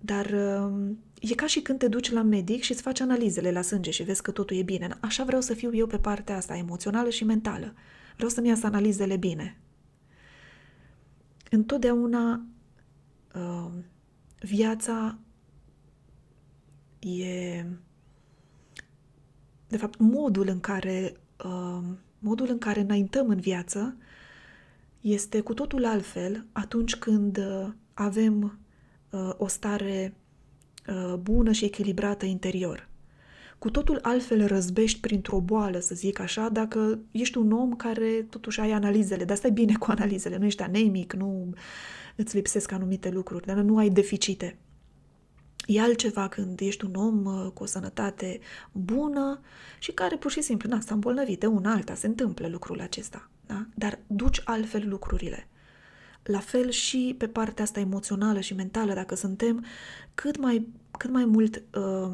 Dar 0.00 0.30
um, 0.30 0.98
e 1.20 1.34
ca 1.34 1.46
și 1.46 1.60
când 1.60 1.78
te 1.78 1.88
duci 1.88 2.10
la 2.10 2.22
medic 2.22 2.62
și 2.62 2.72
îți 2.72 2.82
faci 2.82 3.00
analizele 3.00 3.52
la 3.52 3.62
sânge 3.62 3.90
și 3.90 4.02
vezi 4.02 4.22
că 4.22 4.30
totul 4.30 4.56
e 4.56 4.62
bine. 4.62 4.96
Așa 5.00 5.24
vreau 5.24 5.40
să 5.40 5.54
fiu 5.54 5.74
eu 5.74 5.86
pe 5.86 5.98
partea 5.98 6.36
asta, 6.36 6.56
emoțională 6.56 7.10
și 7.10 7.24
mentală. 7.24 7.74
Vreau 8.20 8.34
să-mi 8.34 8.48
iasă 8.48 8.66
analizele 8.66 9.16
bine. 9.16 9.58
Întotdeauna 11.50 12.46
uh, 13.34 13.70
viața 14.40 15.18
e 16.98 17.64
de 19.68 19.76
fapt 19.76 19.98
modul 19.98 20.48
în 20.48 20.60
care 20.60 21.16
uh, 21.44 21.82
modul 22.18 22.48
în 22.48 22.58
care 22.58 22.80
înaintăm 22.80 23.28
în 23.28 23.40
viață 23.40 23.96
este 25.00 25.40
cu 25.40 25.54
totul 25.54 25.84
altfel 25.84 26.46
atunci 26.52 26.96
când 26.96 27.36
uh, 27.36 27.68
avem 27.94 28.58
uh, 29.10 29.30
o 29.36 29.46
stare 29.46 30.14
uh, 30.88 31.14
bună 31.14 31.52
și 31.52 31.64
echilibrată 31.64 32.24
interior. 32.24 32.88
Cu 33.60 33.70
totul 33.70 33.98
altfel 34.02 34.46
răzbești 34.46 35.00
printr-o 35.00 35.40
boală, 35.40 35.78
să 35.78 35.94
zic 35.94 36.18
așa, 36.18 36.48
dacă 36.48 36.98
ești 37.10 37.38
un 37.38 37.52
om 37.52 37.76
care 37.76 38.26
totuși 38.30 38.60
ai 38.60 38.70
analizele, 38.70 39.24
dar 39.24 39.36
stai 39.36 39.50
bine 39.50 39.76
cu 39.78 39.90
analizele, 39.90 40.36
nu 40.36 40.44
ești 40.44 40.62
anemic, 40.62 41.12
nu 41.12 41.52
îți 42.16 42.36
lipsesc 42.36 42.72
anumite 42.72 43.10
lucruri, 43.10 43.46
dar 43.46 43.56
nu 43.56 43.76
ai 43.76 43.88
deficite. 43.88 44.58
E 45.66 45.80
altceva 45.80 46.28
când 46.28 46.60
ești 46.60 46.84
un 46.84 46.94
om 46.94 47.24
uh, 47.24 47.50
cu 47.54 47.62
o 47.62 47.66
sănătate 47.66 48.40
bună 48.72 49.40
și 49.78 49.92
care 49.92 50.16
pur 50.16 50.30
și 50.30 50.42
simplu, 50.42 50.68
na, 50.68 50.80
s-a 50.80 50.94
îmbolnăvit 50.94 51.40
de 51.40 51.46
una 51.46 51.72
alta, 51.72 51.94
se 51.94 52.06
întâmplă 52.06 52.48
lucrul 52.48 52.80
acesta, 52.80 53.30
da? 53.46 53.66
Dar 53.74 53.98
duci 54.06 54.40
altfel 54.44 54.88
lucrurile. 54.88 55.48
La 56.22 56.38
fel 56.38 56.70
și 56.70 57.14
pe 57.18 57.28
partea 57.28 57.64
asta 57.64 57.80
emoțională 57.80 58.40
și 58.40 58.54
mentală, 58.54 58.94
dacă 58.94 59.14
suntem 59.14 59.64
cât 60.14 60.38
mai, 60.38 60.66
cât 60.98 61.10
mai 61.10 61.24
mult, 61.24 61.62
uh, 61.74 62.12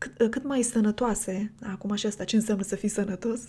cât, 0.00 0.20
uh, 0.20 0.28
cât 0.28 0.44
mai 0.44 0.62
sănătoase, 0.62 1.52
acum 1.62 1.94
și 1.94 2.06
asta, 2.06 2.24
ce 2.24 2.36
înseamnă 2.36 2.64
să 2.64 2.76
fii 2.76 2.88
sănătos? 2.88 3.40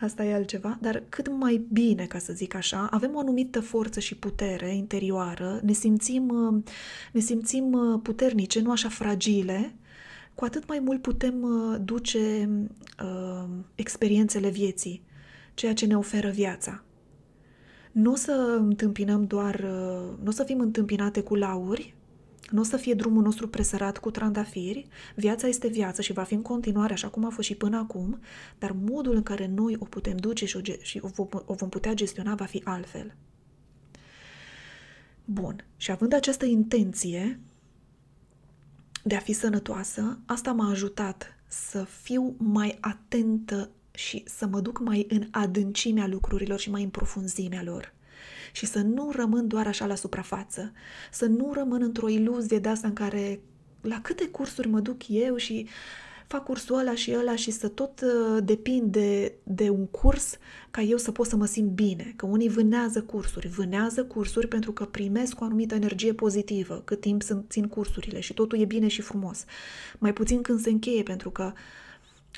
asta 0.00 0.24
e 0.24 0.34
altceva, 0.34 0.78
dar 0.80 1.02
cât 1.08 1.28
mai 1.28 1.66
bine, 1.72 2.06
ca 2.06 2.18
să 2.18 2.32
zic 2.32 2.54
așa, 2.54 2.88
avem 2.90 3.14
o 3.14 3.18
anumită 3.18 3.60
forță 3.60 4.00
și 4.00 4.16
putere 4.16 4.74
interioară, 4.74 5.60
ne 5.62 5.72
simțim, 5.72 6.28
uh, 6.28 6.62
ne 7.12 7.20
simțim 7.20 7.72
uh, 7.72 8.00
puternice, 8.02 8.60
nu 8.60 8.70
așa 8.70 8.88
fragile, 8.88 9.74
cu 10.34 10.44
atât 10.44 10.68
mai 10.68 10.78
mult 10.78 11.02
putem 11.02 11.42
uh, 11.42 11.80
duce 11.84 12.50
uh, 13.02 13.48
experiențele 13.74 14.48
vieții, 14.48 15.02
ceea 15.54 15.74
ce 15.74 15.86
ne 15.86 15.96
oferă 15.96 16.28
viața. 16.28 16.84
Nu 17.92 18.12
o 18.12 18.14
să 18.14 18.56
întâmpinăm 18.58 19.24
doar, 19.24 19.54
uh, 19.54 20.18
nu 20.22 20.28
o 20.28 20.30
să 20.30 20.44
fim 20.44 20.60
întâmpinate 20.60 21.22
cu 21.22 21.34
lauri, 21.34 21.94
nu 22.50 22.60
o 22.60 22.64
să 22.64 22.76
fie 22.76 22.94
drumul 22.94 23.22
nostru 23.22 23.48
presărat 23.48 23.98
cu 23.98 24.10
trandafiri, 24.10 24.86
viața 25.14 25.46
este 25.46 25.68
viață 25.68 26.02
și 26.02 26.12
va 26.12 26.22
fi 26.22 26.34
în 26.34 26.42
continuare 26.42 26.92
așa 26.92 27.08
cum 27.08 27.24
a 27.24 27.28
fost 27.28 27.46
și 27.46 27.54
până 27.54 27.76
acum, 27.76 28.20
dar 28.58 28.72
modul 28.72 29.14
în 29.14 29.22
care 29.22 29.46
noi 29.46 29.76
o 29.78 29.84
putem 29.84 30.16
duce 30.16 30.46
și 30.46 30.56
o, 30.56 30.60
și 30.82 31.00
o, 31.02 31.08
vom, 31.08 31.28
o 31.44 31.54
vom 31.54 31.68
putea 31.68 31.94
gestiona 31.94 32.34
va 32.34 32.44
fi 32.44 32.60
altfel. 32.64 33.14
Bun, 35.24 35.64
și 35.76 35.90
având 35.90 36.12
această 36.12 36.44
intenție 36.44 37.40
de 39.02 39.14
a 39.14 39.20
fi 39.20 39.32
sănătoasă, 39.32 40.18
asta 40.26 40.52
m-a 40.52 40.70
ajutat 40.70 41.38
să 41.46 41.84
fiu 41.84 42.34
mai 42.38 42.78
atentă 42.80 43.70
și 43.90 44.22
să 44.26 44.46
mă 44.46 44.60
duc 44.60 44.80
mai 44.80 45.06
în 45.08 45.26
adâncimea 45.30 46.06
lucrurilor 46.06 46.58
și 46.58 46.70
mai 46.70 46.82
în 46.82 46.88
profunzimea 46.88 47.62
lor 47.62 47.94
și 48.52 48.66
să 48.66 48.78
nu 48.78 49.10
rămân 49.14 49.48
doar 49.48 49.66
așa 49.66 49.86
la 49.86 49.94
suprafață, 49.94 50.72
să 51.10 51.26
nu 51.26 51.52
rămân 51.52 51.82
într-o 51.82 52.08
iluzie 52.08 52.58
de 52.58 52.68
asta 52.68 52.86
în 52.86 52.92
care 52.92 53.40
la 53.80 54.00
câte 54.00 54.28
cursuri 54.28 54.68
mă 54.68 54.80
duc 54.80 55.08
eu 55.08 55.36
și 55.36 55.68
fac 56.26 56.44
cursul 56.44 56.78
ăla 56.78 56.94
și 56.94 57.14
ăla 57.18 57.36
și 57.36 57.50
să 57.50 57.68
tot 57.68 58.00
uh, 58.00 58.44
depind 58.44 58.92
de, 58.92 59.34
de 59.42 59.68
un 59.68 59.86
curs 59.86 60.36
ca 60.70 60.80
eu 60.80 60.96
să 60.96 61.12
pot 61.12 61.26
să 61.26 61.36
mă 61.36 61.46
simt 61.46 61.70
bine. 61.70 62.12
Că 62.16 62.26
unii 62.26 62.48
vânează 62.48 63.02
cursuri, 63.02 63.48
vânează 63.48 64.04
cursuri 64.04 64.48
pentru 64.48 64.72
că 64.72 64.84
primesc 64.84 65.40
o 65.40 65.44
anumită 65.44 65.74
energie 65.74 66.12
pozitivă 66.12 66.82
cât 66.84 67.00
timp 67.00 67.22
sunt, 67.22 67.44
țin 67.48 67.68
cursurile 67.68 68.20
și 68.20 68.34
totul 68.34 68.60
e 68.60 68.64
bine 68.64 68.88
și 68.88 69.00
frumos. 69.00 69.44
Mai 69.98 70.12
puțin 70.12 70.42
când 70.42 70.60
se 70.60 70.70
încheie 70.70 71.02
pentru 71.02 71.30
că 71.30 71.52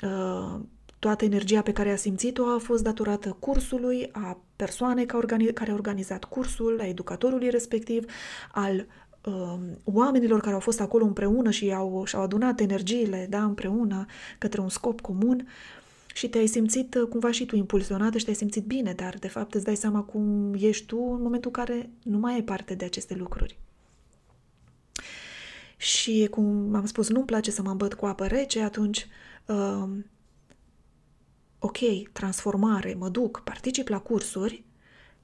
uh, 0.03 0.59
Toată 1.07 1.25
energia 1.25 1.61
pe 1.61 1.71
care 1.71 1.91
a 1.91 1.95
simțit-o 1.95 2.45
a 2.45 2.57
fost 2.57 2.83
datorată 2.83 3.37
cursului, 3.39 4.09
a 4.11 4.39
persoanei 4.55 5.05
care 5.05 5.71
a 5.71 5.73
organizat 5.73 6.23
cursul, 6.23 6.79
a 6.79 6.87
educatorului 6.87 7.49
respectiv, 7.49 8.05
al 8.51 8.85
uh, 9.25 9.59
oamenilor 9.83 10.39
care 10.41 10.53
au 10.53 10.59
fost 10.59 10.81
acolo 10.81 11.05
împreună 11.05 11.49
și 11.49 11.73
au, 11.73 12.03
și-au 12.05 12.21
adunat 12.21 12.59
energiile 12.59 13.27
da, 13.29 13.43
împreună 13.43 14.05
către 14.37 14.61
un 14.61 14.69
scop 14.69 15.01
comun 15.01 15.47
și 16.13 16.29
te-ai 16.29 16.47
simțit 16.47 16.95
uh, 16.95 17.07
cumva 17.09 17.31
și 17.31 17.45
tu 17.45 17.55
impulsionată 17.55 18.17
și 18.17 18.23
te-ai 18.23 18.35
simțit 18.35 18.63
bine, 18.65 18.93
dar 18.93 19.15
de 19.19 19.27
fapt 19.27 19.53
îți 19.53 19.63
dai 19.63 19.75
seama 19.75 20.01
cum 20.01 20.53
ești 20.59 20.85
tu 20.85 20.97
în 20.97 21.21
momentul 21.21 21.51
în 21.55 21.63
care 21.63 21.89
nu 22.03 22.17
mai 22.17 22.33
ai 22.33 22.43
parte 22.43 22.75
de 22.75 22.85
aceste 22.85 23.15
lucruri. 23.15 23.57
Și 25.77 26.27
cum 26.31 26.75
am 26.75 26.85
spus, 26.85 27.09
nu-mi 27.09 27.25
place 27.25 27.51
să 27.51 27.61
mă 27.61 27.69
îmbăt 27.69 27.93
cu 27.93 28.05
apă 28.05 28.25
rece, 28.25 28.61
atunci 28.61 29.07
uh, 29.45 29.87
ok, 31.59 31.77
transformare, 32.11 32.93
mă 32.93 33.09
duc, 33.09 33.41
particip 33.43 33.87
la 33.87 33.99
cursuri, 33.99 34.63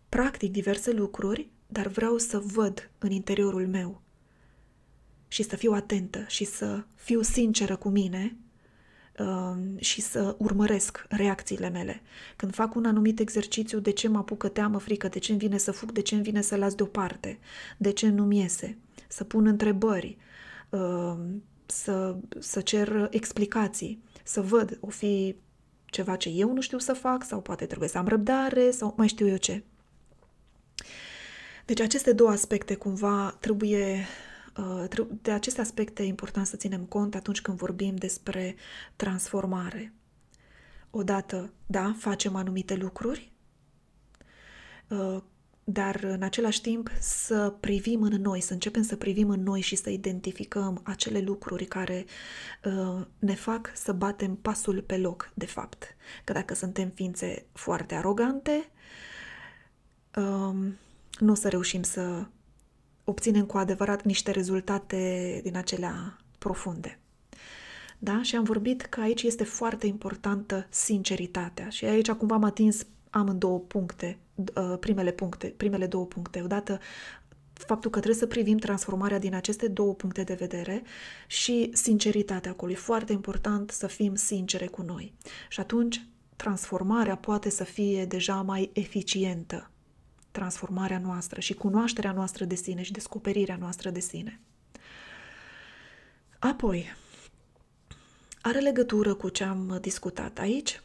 practic 0.10 0.52
diverse 0.52 0.92
lucruri, 0.92 1.50
dar 1.68 1.88
vreau 1.88 2.18
să 2.18 2.40
văd 2.40 2.92
în 2.98 3.12
interiorul 3.12 3.68
meu. 3.68 4.02
Și 5.28 5.44
să 5.44 5.56
fiu 5.56 5.72
atentă 5.72 6.26
și 6.28 6.46
să 6.46 6.84
fiu 6.96 7.22
sinceră 7.22 7.76
cu 7.76 7.90
mine 7.90 8.38
uh, 9.20 9.56
și 9.80 10.02
să 10.02 10.36
urmăresc 10.38 11.06
reacțiile 11.10 11.70
mele. 11.70 12.02
Când 12.36 12.54
fac 12.54 12.76
un 12.76 12.86
anumit 12.86 13.20
exercițiu, 13.20 13.80
de 13.80 13.92
ce 13.92 14.08
mă 14.08 14.18
apucă 14.18 14.48
teamă, 14.48 14.78
frică, 14.78 15.08
de 15.08 15.20
ce 15.20 15.32
îmi 15.32 15.40
vine 15.40 15.58
să 15.58 15.72
fug, 15.72 15.92
de 15.92 16.02
ce 16.02 16.16
îmi 16.16 16.24
vine 16.24 16.42
să 16.42 16.56
las 16.56 16.76
deoparte, 16.76 17.40
de 17.78 17.92
ce 17.92 18.10
nu-mi 18.10 18.40
iese, 18.40 18.78
să 19.08 19.24
pun 19.24 19.46
întrebări, 19.46 20.18
uh, 20.70 21.18
să, 21.66 22.16
să 22.40 22.62
cer 22.62 23.08
explicații, 23.12 24.04
să 24.24 24.42
văd, 24.42 24.78
o 24.80 24.88
fi 24.88 25.36
ceva 25.94 26.16
ce 26.16 26.30
eu 26.30 26.54
nu 26.54 26.62
știu 26.62 26.78
să 26.78 26.94
fac 26.94 27.24
sau 27.24 27.42
poate 27.42 27.66
trebuie 27.66 27.90
să 27.90 27.98
am 27.98 28.08
răbdare 28.08 28.72
sau 28.72 28.94
mai 28.98 29.08
știu 29.08 29.28
eu 29.28 29.38
ce. 29.38 29.64
Deci 31.66 31.80
aceste 31.80 32.14
două 32.14 32.30
aspecte 32.30 32.76
cumva 32.76 33.38
trebuie 33.40 34.06
uh, 34.58 35.06
de 35.22 35.32
aceste 35.32 35.62
aspecte 35.62 36.04
e 36.04 36.06
important 36.06 36.46
să 36.46 36.56
ținem 36.56 36.86
cont 36.86 37.16
atunci 37.16 37.42
când 37.42 37.58
vorbim 37.58 37.96
despre 37.96 38.56
transformare. 38.96 39.94
Odată, 40.90 41.54
da, 41.66 41.96
facem 41.98 42.36
anumite 42.36 42.76
lucruri, 42.76 43.32
uh, 44.88 45.18
dar 45.64 46.04
în 46.04 46.22
același 46.22 46.62
timp 46.62 46.92
să 47.00 47.56
privim 47.60 48.02
în 48.02 48.22
noi, 48.22 48.42
să 48.42 48.54
începem 48.54 48.82
să 48.82 48.96
privim 48.96 49.30
în 49.30 49.44
noi 49.44 49.62
și 49.62 49.76
să 49.76 49.90
identificăm 49.90 50.82
acele 50.84 51.20
lucruri 51.20 51.66
care 51.66 52.06
uh, 52.64 53.06
ne 53.20 53.36
fac 53.36 53.72
să 53.76 53.92
batem 53.92 54.36
pasul 54.36 54.82
pe 54.82 54.98
loc, 54.98 55.32
de 55.34 55.46
fapt. 55.46 55.96
Că 56.24 56.34
dacă 56.34 56.54
suntem 56.54 56.90
ființe 56.90 57.46
foarte 57.52 57.96
arogante, 57.96 58.70
um, 60.16 60.78
nu 61.20 61.32
o 61.32 61.36
să 61.36 61.50
reușim 61.50 61.84
să 61.84 62.26
obținem 63.04 63.46
cu 63.46 63.58
adevărat 63.58 64.04
niște 64.04 64.32
rezultate 64.32 65.40
din 65.44 65.58
acelea 65.58 66.18
profunde. 66.38 67.00
Da? 68.00 68.22
Și 68.22 68.36
am 68.36 68.44
vorbit 68.44 68.82
că 68.82 69.02
aici 69.02 69.24
este 69.24 69.44
foarte 69.44 69.88
importantă 69.88 70.68
sinceritatea. 70.70 71.70
Și 71.70 71.86
aici 71.86 72.12
cumva 72.12 72.36
am 72.36 72.44
atins 72.44 72.86
amândouă 73.14 73.60
puncte, 73.60 74.18
uh, 74.36 74.78
primele 74.80 75.12
puncte, 75.12 75.54
primele 75.58 75.88
două 75.88 76.06
puncte. 76.06 76.42
Odată 76.42 76.80
faptul 77.54 77.92
că 77.92 78.00
trebuie 78.00 78.20
să 78.20 78.28
privim 78.28 78.58
transformarea 78.58 79.20
din 79.20 79.34
aceste 79.34 79.68
două 79.68 79.94
puncte 79.94 80.24
de 80.24 80.34
vedere 80.34 80.84
și 81.28 81.70
sinceritatea 81.74 82.52
acolo. 82.52 82.72
E 82.72 82.76
foarte 82.76 83.12
important 83.12 83.70
să 83.70 83.88
fim 83.88 84.16
sincere 84.16 84.68
cu 84.68 84.82
noi. 84.82 85.14
Și 85.50 85.60
atunci 85.60 86.06
transformarea 86.36 87.16
poate 87.16 87.50
să 87.50 87.64
fie 87.64 88.06
deja 88.06 88.42
mai 88.42 88.70
eficientă. 88.74 89.70
Transformarea 90.32 91.00
noastră 91.00 91.40
și 91.40 91.54
cunoașterea 91.54 92.12
noastră 92.12 92.46
de 92.46 92.56
sine 92.56 92.82
și 92.82 92.92
descoperirea 92.92 93.58
noastră 93.60 93.90
de 93.90 94.00
sine. 94.00 94.40
Apoi, 96.40 96.96
are 98.42 98.60
legătură 98.60 99.14
cu 99.14 99.30
ce 99.30 99.44
am 99.44 99.78
discutat 99.82 100.40
aici, 100.40 100.82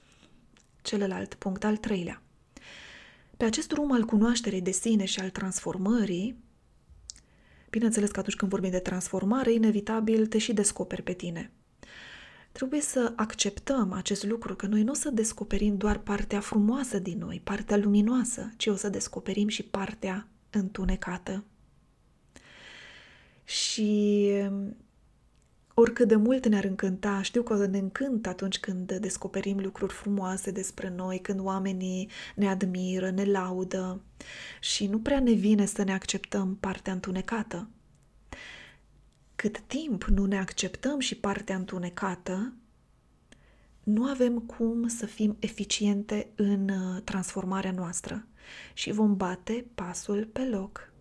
celălalt 0.89 1.35
punct 1.35 1.65
al 1.65 1.77
treilea. 1.77 2.23
Pe 3.37 3.45
acest 3.45 3.69
drum 3.69 3.93
al 3.93 4.05
cunoașterii 4.05 4.61
de 4.61 4.71
sine 4.71 5.05
și 5.05 5.21
al 5.21 5.31
transformării, 5.31 6.37
bineînțeles 7.71 8.11
că 8.11 8.19
atunci 8.19 8.37
când 8.37 8.51
vorbim 8.51 8.71
de 8.71 8.79
transformare, 8.79 9.53
inevitabil 9.53 10.27
te 10.27 10.39
și 10.39 10.53
descoperi 10.53 11.03
pe 11.03 11.13
tine. 11.13 11.51
Trebuie 12.53 12.81
să 12.81 13.13
acceptăm 13.17 13.93
acest 13.93 14.25
lucru, 14.25 14.55
că 14.55 14.67
noi 14.67 14.83
nu 14.83 14.91
o 14.91 14.95
să 14.95 15.11
descoperim 15.11 15.77
doar 15.77 15.99
partea 15.99 16.41
frumoasă 16.41 16.99
din 16.99 17.19
noi, 17.19 17.41
partea 17.45 17.77
luminoasă, 17.77 18.53
ci 18.57 18.67
o 18.67 18.77
să 18.77 18.89
descoperim 18.89 19.49
și 19.49 19.63
partea 19.63 20.29
întunecată. 20.51 21.45
Și 23.45 24.31
oricât 25.81 26.09
de 26.09 26.17
mult 26.17 26.47
ne-ar 26.47 26.65
încânta, 26.65 27.23
știu 27.23 27.43
că 27.43 27.67
ne 27.67 27.79
încântă 27.79 28.29
atunci 28.29 28.59
când 28.59 28.93
descoperim 28.93 29.59
lucruri 29.59 29.93
frumoase 29.93 30.51
despre 30.51 30.93
noi, 30.97 31.19
când 31.19 31.41
oamenii 31.41 32.11
ne 32.35 32.49
admiră, 32.49 33.11
ne 33.11 33.25
laudă 33.25 34.01
și 34.61 34.87
nu 34.87 34.99
prea 34.99 35.21
ne 35.21 35.33
vine 35.33 35.67
să 35.67 35.83
ne 35.83 35.93
acceptăm 35.93 36.57
partea 36.57 36.93
întunecată. 36.93 37.69
Cât 39.37 39.61
timp 39.61 40.05
nu 40.05 40.25
ne 40.25 40.39
acceptăm 40.39 40.99
și 40.99 41.15
partea 41.15 41.57
întunecată, 41.57 42.53
nu 43.83 44.05
avem 44.05 44.39
cum 44.39 44.89
să 44.89 45.07
fim 45.07 45.37
eficiente 45.39 46.29
în 46.35 46.69
uh, 46.69 47.03
transformarea 47.05 47.73
noastră 47.73 48.27
și 48.75 48.93
vom 48.93 49.17
bate 49.17 49.67
pasul 49.75 50.29
pe 50.33 50.45
loc. 50.45 50.93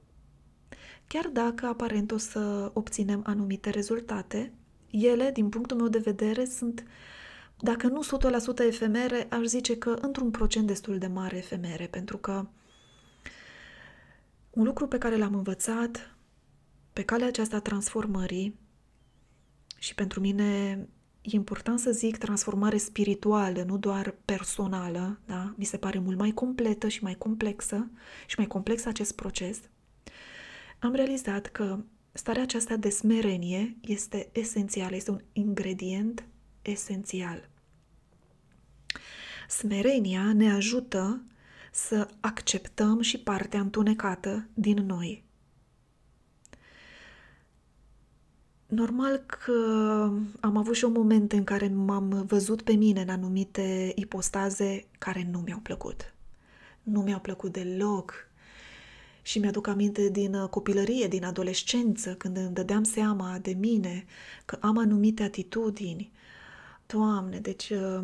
Chiar 1.08 1.28
dacă 1.28 1.66
aparent 1.66 2.12
o 2.12 2.18
să 2.18 2.72
obținem 2.74 3.22
anumite 3.26 3.70
rezultate, 3.70 4.52
ele, 4.90 5.32
din 5.32 5.50
punctul 5.50 5.78
meu 5.78 5.88
de 5.88 5.98
vedere, 5.98 6.46
sunt, 6.46 6.84
dacă 7.60 7.88
nu 7.88 8.02
100% 8.62 8.66
efemere, 8.68 9.28
aș 9.30 9.46
zice 9.46 9.78
că 9.78 9.90
într-un 10.02 10.32
procent 10.32 10.68
destul 10.68 10.98
de 10.98 11.08
mare 11.08 11.38
efemere, 11.38 11.88
pentru 11.88 12.18
că 12.18 12.48
un 14.50 14.64
lucru 14.64 14.88
pe 14.88 14.98
care 14.98 15.18
l-am 15.18 15.36
învățat 15.36 16.16
pe 16.94 17.04
calea 17.04 17.28
aceasta 17.28 17.60
transformării 17.60 18.60
și 19.78 19.96
pentru 19.96 20.20
mine 20.20 20.80
e 21.22 21.36
important 21.36 21.80
să 21.80 21.92
zic 21.92 22.18
transformare 22.18 22.78
spirituală, 22.78 23.64
nu 23.64 23.78
doar 23.78 24.16
personală, 24.26 25.20
da? 25.26 25.54
Mi 25.56 25.66
se 25.66 25.78
pare 25.78 26.00
mult 26.00 26.18
mai 26.18 26.32
completă 26.32 26.88
și 26.88 27.04
mai 27.04 27.16
complexă 27.16 27.90
și 28.28 28.36
mai 28.38 28.48
complex 28.48 28.86
acest 28.86 29.16
proces. 29.16 29.60
Am 30.80 30.94
realizat 30.94 31.46
că 31.46 31.80
Starea 32.18 32.42
aceasta 32.42 32.76
de 32.76 32.90
smerenie 32.90 33.78
este 33.82 34.30
esențială, 34.32 34.96
este 34.96 35.12
un 35.12 35.22
ingredient 35.34 36.26
esențial. 36.62 37.50
Smerenia 39.50 40.34
ne 40.34 40.52
ajută 40.52 41.24
să 41.72 42.08
acceptăm 42.20 43.02
și 43.02 43.20
partea 43.20 43.60
întunecată 43.60 44.48
din 44.54 44.86
noi. 44.86 45.24
Normal 48.66 49.18
că 49.18 49.52
am 50.40 50.58
avut 50.58 50.76
și 50.76 50.86
un 50.86 50.92
moment 50.92 51.32
în 51.32 51.44
care 51.44 51.68
m-am 51.68 52.24
văzut 52.28 52.62
pe 52.62 52.74
mine 52.74 53.02
în 53.02 53.10
anumite 53.10 53.92
ipostaze 53.96 54.86
care 54.98 55.28
nu 55.32 55.40
mi-au 55.40 55.60
plăcut. 55.60 56.14
Nu 56.84 57.02
mi-au 57.02 57.20
plăcut 57.20 57.52
deloc 57.52 58.27
și 59.28 59.40
mi-aduc 59.40 59.68
aminte 59.68 60.10
din 60.10 60.34
uh, 60.34 60.50
copilărie, 60.50 61.08
din 61.08 61.26
adolescență, 61.26 62.16
când 62.16 62.38
îmi 62.38 62.54
dădeam 62.54 62.84
seama 62.84 63.38
de 63.42 63.56
mine 63.60 64.06
că 64.46 64.58
am 64.62 64.78
anumite 64.78 65.24
atitudini. 65.24 66.12
Doamne, 66.86 67.40
deci 67.40 67.70
uh, 67.70 68.04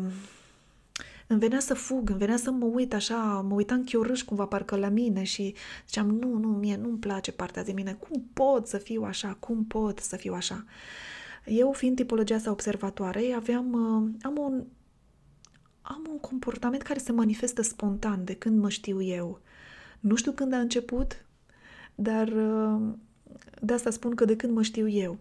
îmi 1.26 1.38
venea 1.38 1.60
să 1.60 1.74
fug, 1.74 2.08
îmi 2.10 2.18
venea 2.18 2.36
să 2.36 2.50
mă 2.50 2.64
uit 2.64 2.94
așa, 2.94 3.44
mă 3.48 3.54
uitam 3.54 3.84
chiorâș 3.84 4.22
cumva 4.22 4.46
parcă 4.46 4.76
la 4.76 4.88
mine 4.88 5.22
și 5.22 5.54
ziceam, 5.86 6.10
nu, 6.10 6.38
nu, 6.38 6.48
mie 6.48 6.76
nu-mi 6.76 6.98
place 6.98 7.32
partea 7.32 7.64
de 7.64 7.72
mine, 7.72 7.92
cum 7.92 8.24
pot 8.32 8.66
să 8.66 8.78
fiu 8.78 9.02
așa, 9.02 9.36
cum 9.40 9.64
pot 9.64 9.98
să 9.98 10.16
fiu 10.16 10.34
așa? 10.34 10.64
Eu, 11.44 11.72
fiind 11.72 11.96
tipologia 11.96 12.34
asta 12.34 12.50
observatoare, 12.50 13.32
aveam, 13.36 13.72
uh, 13.72 14.10
am 14.22 14.36
un, 14.38 14.64
am 15.82 16.06
un 16.10 16.18
comportament 16.18 16.82
care 16.82 16.98
se 16.98 17.12
manifestă 17.12 17.62
spontan 17.62 18.24
de 18.24 18.34
când 18.34 18.60
mă 18.60 18.68
știu 18.68 19.02
eu. 19.02 19.40
Nu 20.04 20.14
știu 20.14 20.32
când 20.32 20.52
a 20.52 20.58
început, 20.58 21.24
dar 21.94 22.28
uh, 22.28 22.80
de 23.60 23.72
asta 23.72 23.90
spun 23.90 24.14
că 24.14 24.24
de 24.24 24.36
când 24.36 24.52
mă 24.52 24.62
știu 24.62 24.88
eu. 24.88 25.18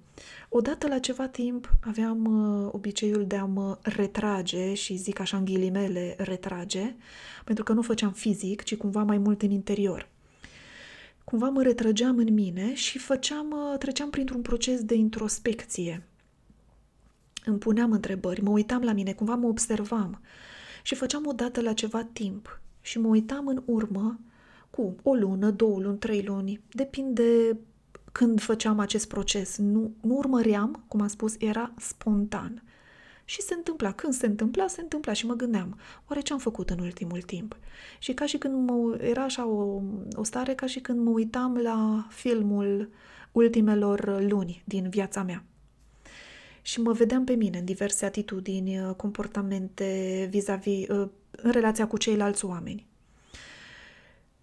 Odată 0.50 0.88
la 0.88 1.00
ceva 1.00 1.28
timp 1.28 1.70
aveam 1.82 2.26
uh, 2.26 2.70
obiceiul 2.72 3.26
de 3.28 3.36
a 3.36 3.46
mă 3.46 3.78
retrage 3.82 4.74
și 4.74 4.96
zic 4.96 5.20
așa 5.20 5.38
în 5.38 5.46
ghilimele 5.46 6.16
retrage, 6.18 6.96
pentru 7.46 7.64
că 7.64 7.74
nu 7.74 7.82
făceam 7.82 8.12
fizic, 8.12 8.64
ci 8.64 8.76
cumva 8.76 9.04
mai 9.04 9.18
mult 9.18 9.42
în 9.42 9.52
interior. 9.52 10.10
Cumva 11.24 11.50
mă 11.50 11.62
retrăgeam 11.62 12.18
în 12.18 12.34
mine 12.34 12.74
și 12.74 12.98
făceam, 12.98 13.52
uh, 13.52 13.78
treceam 13.78 14.10
printr-un 14.10 14.42
proces 14.42 14.84
de 14.84 14.96
introspecție. 14.96 16.08
Îmi 17.46 17.58
puneam 17.58 17.92
întrebări, 17.92 18.42
mă 18.42 18.50
uitam 18.50 18.82
la 18.82 18.94
mine, 18.94 19.14
cumva 19.14 19.36
mă 19.36 19.48
observam 19.48 20.22
și 20.82 20.96
făceam 20.96 21.26
odată 21.28 21.62
la 21.62 21.74
ceva 21.74 22.04
timp 22.14 22.62
și 22.82 23.00
mă 23.00 23.08
uitam 23.08 23.48
în 23.48 23.64
urmă 23.66 24.20
cu 24.76 24.96
o 25.04 25.14
lună, 25.14 25.50
două 25.50 25.80
luni, 25.80 25.98
trei 25.98 26.22
luni, 26.22 26.62
depinde 26.72 27.58
când 28.12 28.42
făceam 28.42 28.80
acest 28.80 29.08
proces. 29.08 29.58
Nu, 29.58 29.92
nu 30.02 30.16
urmăream, 30.16 30.84
cum 30.88 31.02
am 31.02 31.08
spus, 31.08 31.36
era 31.40 31.74
spontan. 31.78 32.64
Și 33.26 33.42
se 33.42 33.54
întâmpla. 33.54 33.92
Când 33.92 34.14
se 34.14 34.26
întâmpla, 34.26 34.68
se 34.68 34.82
întâmpla 34.82 35.14
și 35.14 35.26
mă 35.26 35.34
gândeam, 35.34 35.80
oare 36.10 36.22
ce 36.22 36.34
am 36.34 36.40
făcut 36.40 36.70
în 36.70 36.80
ultimul 36.80 37.22
timp? 37.22 37.58
Și 38.00 38.14
ca 38.14 38.26
și 38.26 38.38
când 38.38 38.70
mă, 38.70 38.98
era 39.02 39.24
așa 39.24 39.46
o, 39.46 39.82
o 40.14 40.24
stare 40.24 40.54
ca 40.54 40.66
și 40.66 40.80
când 40.80 41.00
mă 41.00 41.10
uitam 41.10 41.58
la 41.58 42.08
filmul 42.10 42.90
ultimelor 43.32 44.22
luni 44.30 44.64
din 44.66 44.90
viața 44.90 45.24
mea. 45.24 45.44
Și 46.62 46.82
mă 46.82 46.92
vedeam 46.92 47.24
pe 47.24 47.34
mine 47.34 47.58
în 47.58 47.66
diverse 47.66 48.06
atitudini, 48.06 48.94
comportamente 48.98 50.28
vis-a-vis, 50.30 50.88
în 51.32 51.52
relația 51.52 51.88
cu 51.88 51.98
ceilalți 51.98 52.46
oameni 52.46 52.92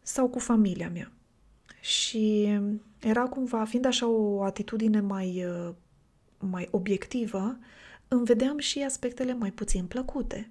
sau 0.02 0.28
cu 0.28 0.38
familia 0.38 0.90
mea. 0.90 1.12
Și 1.80 2.48
era 2.98 3.22
cumva, 3.22 3.64
fiind 3.64 3.84
așa 3.84 4.06
o 4.06 4.42
atitudine 4.42 5.00
mai, 5.00 5.44
uh, 5.44 5.74
mai 6.38 6.68
obiectivă, 6.70 7.58
îmi 8.08 8.24
vedeam 8.24 8.58
și 8.58 8.82
aspectele 8.82 9.34
mai 9.34 9.52
puțin 9.52 9.86
plăcute, 9.86 10.50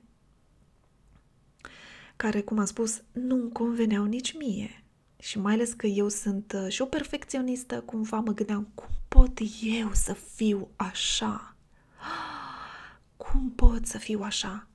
care, 2.19 2.41
cum 2.41 2.59
am 2.59 2.65
spus, 2.65 3.01
nu-mi 3.11 3.51
conveneau 3.51 4.05
nici 4.05 4.37
mie. 4.37 4.83
Și 5.19 5.39
mai 5.39 5.53
ales 5.53 5.73
că 5.73 5.87
eu 5.87 6.09
sunt 6.09 6.53
uh, 6.55 6.67
și 6.69 6.81
o 6.81 6.85
perfecționistă, 6.85 7.81
cumva 7.81 8.19
mă 8.19 8.31
gândeam, 8.33 8.67
cum 8.73 8.89
pot 9.07 9.39
eu 9.61 9.89
să 9.93 10.13
fiu 10.13 10.69
așa? 10.75 11.55
Cum 13.17 13.51
pot 13.51 13.85
să 13.85 13.97
fiu 13.97 14.21
așa? 14.21 14.67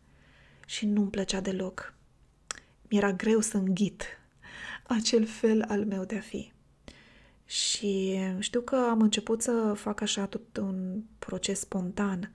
Și 0.66 0.86
nu-mi 0.86 1.10
plăcea 1.10 1.40
deloc. 1.40 1.94
Mi-era 2.88 3.12
greu 3.12 3.40
să 3.40 3.56
înghit 3.56 4.04
acel 4.86 5.26
fel 5.26 5.64
al 5.68 5.84
meu 5.84 6.04
de 6.04 6.16
a 6.16 6.20
fi. 6.20 6.52
Și 7.46 8.18
știu 8.38 8.60
că 8.60 8.76
am 8.76 9.00
început 9.00 9.42
să 9.42 9.72
fac 9.76 10.00
așa 10.00 10.26
tot 10.26 10.56
un 10.56 11.02
proces 11.18 11.60
spontan 11.60 12.32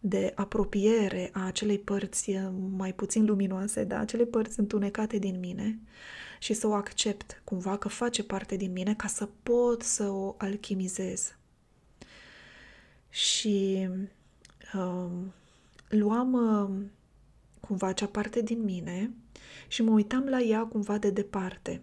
de 0.00 0.32
apropiere 0.34 1.30
a 1.32 1.46
acelei 1.46 1.78
părți 1.78 2.38
mai 2.76 2.94
puțin 2.94 3.24
luminoase, 3.24 3.84
da, 3.84 3.98
acele 3.98 4.24
părți 4.24 4.58
întunecate 4.58 5.18
din 5.18 5.38
mine 5.38 5.78
și 6.38 6.54
să 6.54 6.66
o 6.66 6.72
accept 6.72 7.42
cumva 7.44 7.76
că 7.76 7.88
face 7.88 8.22
parte 8.22 8.56
din 8.56 8.72
mine 8.72 8.94
ca 8.94 9.06
să 9.06 9.28
pot 9.42 9.82
să 9.82 10.08
o 10.08 10.34
alchimizez. 10.38 11.34
Și 13.08 13.88
uh, 14.74 15.10
luam 15.88 16.32
uh, 16.32 16.86
cumva 17.60 17.86
acea 17.86 18.06
parte 18.06 18.42
din 18.42 18.62
mine 18.64 19.10
și 19.68 19.82
mă 19.82 19.90
uitam 19.90 20.24
la 20.24 20.40
ea 20.40 20.60
cumva 20.64 20.98
de 20.98 21.10
departe 21.10 21.82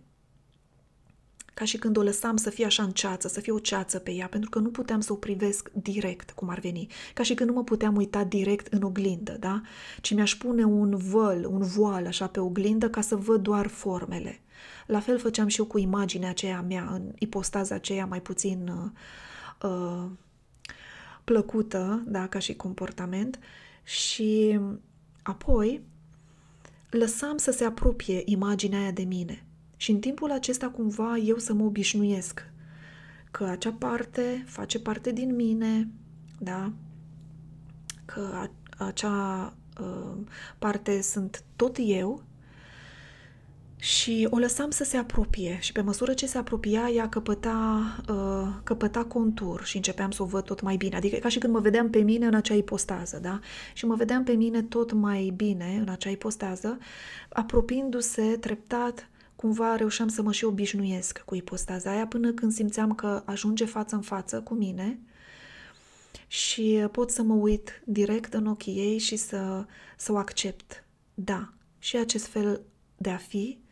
ca 1.58 1.66
și 1.66 1.78
când 1.78 1.98
o 1.98 2.02
lăsam 2.02 2.38
să 2.38 2.50
fie 2.50 2.66
așa 2.66 2.84
în 2.84 2.92
ceață, 2.92 3.28
să 3.28 3.40
fie 3.40 3.52
o 3.52 3.60
ceață 3.60 4.00
pe 4.00 4.12
ea, 4.12 4.28
pentru 4.28 4.50
că 4.50 4.60
nu 4.60 4.70
puteam 4.70 5.00
să 5.00 5.14
o 5.14 5.16
privesc 5.16 5.70
direct, 5.74 6.32
cum 6.32 6.50
ar 6.50 6.60
veni, 6.60 6.88
ca 7.14 7.24
și 7.24 7.34
când 7.34 7.50
nu 7.50 7.56
mă 7.56 7.64
puteam 7.64 7.96
uita 7.96 8.24
direct 8.24 8.74
în 8.74 8.82
oglindă, 8.82 9.38
da? 9.40 9.62
Ci 10.02 10.14
mi-aș 10.14 10.36
pune 10.36 10.64
un 10.64 10.98
văl, 10.98 11.46
un 11.46 11.62
voal 11.62 12.06
așa 12.06 12.28
pe 12.28 12.40
oglindă 12.40 12.90
ca 12.90 13.02
să 13.02 13.16
văd 13.16 13.42
doar 13.42 13.68
formele. 13.68 14.40
La 14.86 15.00
fel 15.00 15.20
făceam 15.20 15.48
și 15.48 15.60
eu 15.60 15.66
cu 15.66 15.78
imaginea 15.78 16.30
aceea 16.30 16.62
mea, 16.62 16.90
în 16.92 17.12
ipostaza 17.20 17.76
aceea 17.76 18.06
mai 18.06 18.22
puțin 18.22 18.68
uh, 18.68 19.72
uh, 19.72 20.10
plăcută, 21.24 22.04
da, 22.06 22.28
ca 22.28 22.40
și 22.40 22.56
comportament 22.56 23.40
și 23.84 24.60
apoi 25.24 25.82
lăsam 26.90 27.38
să 27.38 27.52
se 27.52 27.64
apropie 27.64 28.22
imaginea 28.26 28.80
aia 28.80 28.92
de 28.92 29.04
mine. 29.04 29.42
Și 29.78 29.92
în 29.92 30.00
timpul 30.00 30.32
acesta 30.32 30.70
cumva 30.70 31.18
eu 31.18 31.38
să 31.38 31.54
mă 31.54 31.64
obișnuiesc 31.64 32.52
că 33.32 33.44
acea 33.44 33.72
parte 33.72 34.44
face 34.48 34.80
parte 34.80 35.12
din 35.12 35.36
mine, 35.36 35.90
da? 36.40 36.72
Că 38.06 38.48
acea 38.78 39.54
uh, 39.80 40.18
parte 40.60 41.02
sunt 41.02 41.44
tot 41.56 41.76
eu 41.80 42.24
și 43.80 44.28
o 44.30 44.38
lăsam 44.38 44.70
să 44.70 44.84
se 44.84 44.98
apropie 44.98 45.58
și 45.62 45.72
pe 45.72 45.82
măsură 45.82 46.14
ce 46.14 46.28
se 46.28 46.38
apropia, 46.38 46.90
ea 46.90 47.10
căpăta, 47.10 47.82
uh, 48.10 48.48
căpăta 48.64 49.04
contur 49.04 49.64
și 49.64 49.76
începeam 49.76 50.12
să 50.12 50.24
o 50.24 50.26
văd 50.26 50.44
tot 50.44 50.62
mai 50.62 50.76
bine. 50.76 50.96
Adică 50.96 51.18
ca 51.18 51.28
și 51.28 51.40
când 51.40 51.54
mă 51.54 51.60
vedeam 51.60 51.90
pe 51.90 52.00
mine 52.00 52.26
în 52.26 52.34
acea 52.34 52.54
ipostază, 52.54 53.20
da? 53.22 53.40
Și 53.74 53.86
mă 53.86 53.96
vedeam 53.96 54.24
pe 54.24 54.32
mine 54.32 54.62
tot 54.62 54.92
mai 54.92 55.34
bine 55.36 55.78
în 55.82 55.90
acea 55.90 56.10
ipostază, 56.10 56.78
apropiindu-se 57.30 58.38
treptat, 58.40 59.10
cumva 59.38 59.76
reușeam 59.76 60.08
să 60.08 60.22
mă 60.22 60.32
și 60.32 60.46
obișnuiesc 60.46 61.20
cu 61.20 61.36
ipostaza 61.36 61.92
aia 61.92 62.08
până 62.08 62.32
când 62.32 62.52
simțeam 62.52 62.94
că 62.94 63.24
ajunge 63.26 63.66
față 63.66 63.96
în 63.96 64.02
față 64.02 64.42
cu 64.42 64.54
mine 64.54 65.00
și 66.28 66.88
pot 66.92 67.12
să 67.12 67.22
mă 67.22 67.34
uit 67.34 67.82
direct 67.86 68.34
în 68.34 68.46
ochii 68.46 68.78
ei 68.78 68.98
și 68.98 69.16
să, 69.16 69.66
să 69.98 70.12
o 70.12 70.18
accept. 70.18 70.84
Da, 71.14 71.54
și 71.80 71.98
acest 71.98 72.26
fel 72.26 72.62
de 72.98 73.10
a 73.10 73.18
fi 73.18 73.66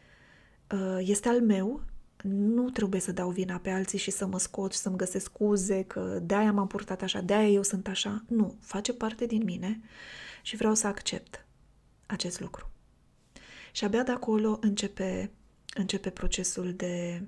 Uh, 0.72 0.98
este 1.00 1.30
al 1.30 1.42
meu, 1.42 1.84
nu 2.24 2.70
trebuie 2.70 3.02
să 3.02 3.12
dau 3.12 3.30
vina 3.30 3.58
pe 3.58 3.70
alții 3.70 3.98
și 3.98 4.12
să 4.12 4.26
mă 4.26 4.40
scot 4.40 4.74
și 4.74 4.78
să-mi 4.78 4.98
găsesc 4.98 5.26
scuze 5.26 5.84
că 5.84 6.20
de-aia 6.22 6.52
m-am 6.52 6.68
purtat 6.68 7.02
așa, 7.02 7.22
de-aia 7.22 7.48
eu 7.48 7.64
sunt 7.64 7.88
așa. 7.88 8.24
Nu, 8.28 8.58
face 8.62 8.94
parte 8.94 9.26
din 9.26 9.44
mine 9.44 9.82
și 10.42 10.56
vreau 10.56 10.74
să 10.74 10.88
accept 10.88 11.46
acest 12.06 12.40
lucru. 12.40 12.70
Și 13.72 13.84
abia 13.84 14.04
de 14.04 14.12
acolo 14.12 14.58
începe, 14.62 15.32
începe 15.78 16.10
procesul 16.10 16.74
de 16.74 17.22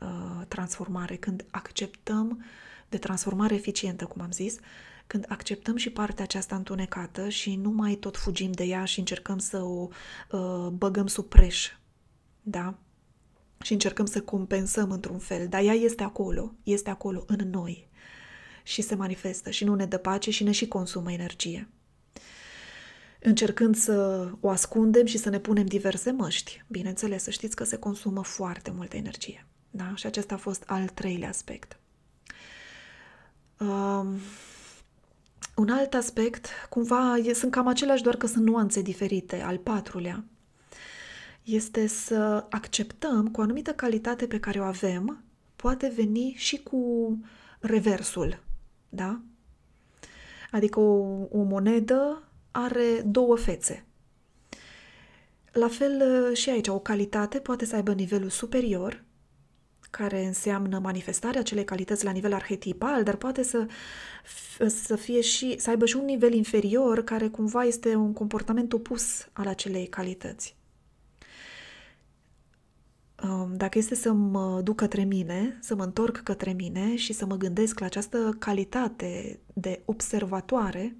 uh, 0.00 0.46
transformare, 0.48 1.16
când 1.16 1.44
acceptăm, 1.50 2.44
de 2.88 2.98
transformare 2.98 3.54
eficientă, 3.54 4.04
cum 4.04 4.22
am 4.22 4.30
zis, 4.30 4.58
când 5.06 5.24
acceptăm 5.28 5.76
și 5.76 5.90
partea 5.90 6.24
aceasta 6.24 6.56
întunecată 6.56 7.28
și 7.28 7.56
nu 7.56 7.70
mai 7.70 7.94
tot 7.94 8.16
fugim 8.16 8.52
de 8.52 8.64
ea 8.64 8.84
și 8.84 8.98
încercăm 8.98 9.38
să 9.38 9.62
o 9.62 9.88
uh, 10.30 10.68
băgăm 10.72 11.06
sub 11.06 11.24
preș, 11.24 11.70
da? 12.42 12.78
Și 13.62 13.72
încercăm 13.72 14.06
să 14.06 14.20
compensăm 14.20 14.90
într-un 14.90 15.18
fel, 15.18 15.48
dar 15.48 15.62
ea 15.62 15.72
este 15.72 16.02
acolo, 16.02 16.54
este 16.62 16.90
acolo 16.90 17.24
în 17.26 17.50
noi 17.50 17.88
și 18.62 18.82
se 18.82 18.94
manifestă 18.94 19.50
și 19.50 19.64
nu 19.64 19.74
ne 19.74 19.86
dă 19.86 19.98
pace 19.98 20.30
și 20.30 20.44
ne 20.44 20.50
și 20.50 20.68
consumă 20.68 21.12
energie. 21.12 21.68
Încercând 23.22 23.76
să 23.76 24.28
o 24.40 24.48
ascundem 24.48 25.06
și 25.06 25.18
să 25.18 25.28
ne 25.28 25.38
punem 25.38 25.66
diverse 25.66 26.10
măști, 26.10 26.64
bineînțeles, 26.68 27.22
să 27.22 27.30
știți 27.30 27.56
că 27.56 27.64
se 27.64 27.76
consumă 27.76 28.22
foarte 28.22 28.70
multă 28.70 28.96
energie. 28.96 29.46
Da? 29.70 29.94
Și 29.94 30.06
acesta 30.06 30.34
a 30.34 30.38
fost 30.38 30.62
al 30.66 30.88
treilea 30.88 31.28
aspect. 31.28 31.78
Um, 33.58 34.16
un 35.56 35.68
alt 35.68 35.94
aspect, 35.94 36.48
cumva, 36.68 37.16
sunt 37.32 37.50
cam 37.50 37.66
aceleași, 37.66 38.02
doar 38.02 38.16
că 38.16 38.26
sunt 38.26 38.44
nuanțe 38.44 38.82
diferite, 38.82 39.40
al 39.40 39.58
patrulea, 39.58 40.24
este 41.42 41.86
să 41.86 42.46
acceptăm 42.50 43.28
cu 43.28 43.40
o 43.40 43.42
anumită 43.42 43.72
calitate 43.72 44.26
pe 44.26 44.40
care 44.40 44.60
o 44.60 44.64
avem, 44.64 45.24
poate 45.56 45.92
veni 45.96 46.34
și 46.36 46.56
cu 46.56 47.18
reversul, 47.60 48.42
da? 48.88 49.20
Adică 50.50 50.80
o, 50.80 51.26
o 51.30 51.42
monedă 51.42 52.22
are 52.52 53.02
două 53.04 53.36
fețe. 53.36 53.84
La 55.52 55.68
fel 55.68 56.34
și 56.34 56.50
aici, 56.50 56.68
o 56.68 56.78
calitate 56.78 57.38
poate 57.38 57.64
să 57.64 57.74
aibă 57.74 57.92
nivelul 57.92 58.28
superior, 58.28 59.04
care 59.90 60.24
înseamnă 60.24 60.78
manifestarea 60.78 61.40
acelei 61.40 61.64
calități 61.64 62.04
la 62.04 62.10
nivel 62.10 62.32
arhetipal, 62.32 63.02
dar 63.02 63.16
poate 63.16 63.42
să, 63.42 63.66
să 64.66 64.96
fie 64.96 65.20
și, 65.20 65.58
să 65.58 65.70
aibă 65.70 65.86
și 65.86 65.96
un 65.96 66.04
nivel 66.04 66.32
inferior 66.32 67.04
care 67.04 67.28
cumva 67.28 67.64
este 67.64 67.94
un 67.94 68.12
comportament 68.12 68.72
opus 68.72 69.28
al 69.32 69.46
acelei 69.46 69.86
calități. 69.86 70.56
Um, 73.22 73.56
dacă 73.56 73.78
este 73.78 73.94
să 73.94 74.12
mă 74.12 74.60
duc 74.64 74.76
către 74.76 75.04
mine, 75.04 75.58
să 75.60 75.74
mă 75.74 75.84
întorc 75.84 76.16
către 76.16 76.52
mine 76.52 76.96
și 76.96 77.12
să 77.12 77.26
mă 77.26 77.36
gândesc 77.36 77.78
la 77.78 77.86
această 77.86 78.36
calitate 78.38 79.40
de 79.54 79.82
observatoare, 79.84 80.96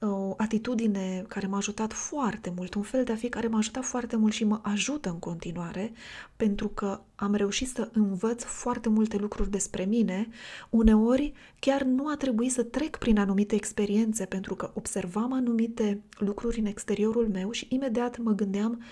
o 0.00 0.34
atitudine 0.36 1.24
care 1.28 1.46
m-a 1.46 1.56
ajutat 1.56 1.92
foarte 1.92 2.52
mult, 2.56 2.74
un 2.74 2.82
fel 2.82 3.04
de 3.04 3.12
a 3.12 3.16
fi 3.16 3.28
care 3.28 3.48
m-a 3.48 3.58
ajutat 3.58 3.84
foarte 3.84 4.16
mult 4.16 4.32
și 4.32 4.44
mă 4.44 4.60
ajută 4.62 5.08
în 5.08 5.18
continuare, 5.18 5.92
pentru 6.36 6.68
că 6.68 7.00
am 7.14 7.34
reușit 7.34 7.68
să 7.68 7.90
învăț 7.92 8.42
foarte 8.42 8.88
multe 8.88 9.16
lucruri 9.16 9.50
despre 9.50 9.84
mine. 9.84 10.28
Uneori 10.70 11.32
chiar 11.58 11.82
nu 11.82 12.08
a 12.08 12.16
trebuit 12.16 12.52
să 12.52 12.62
trec 12.62 12.96
prin 12.96 13.18
anumite 13.18 13.54
experiențe, 13.54 14.24
pentru 14.24 14.54
că 14.54 14.70
observam 14.74 15.32
anumite 15.32 16.02
lucruri 16.18 16.58
în 16.58 16.66
exteriorul 16.66 17.28
meu 17.28 17.50
și 17.50 17.66
imediat 17.70 18.18
mă 18.18 18.32
gândeam 18.32 18.82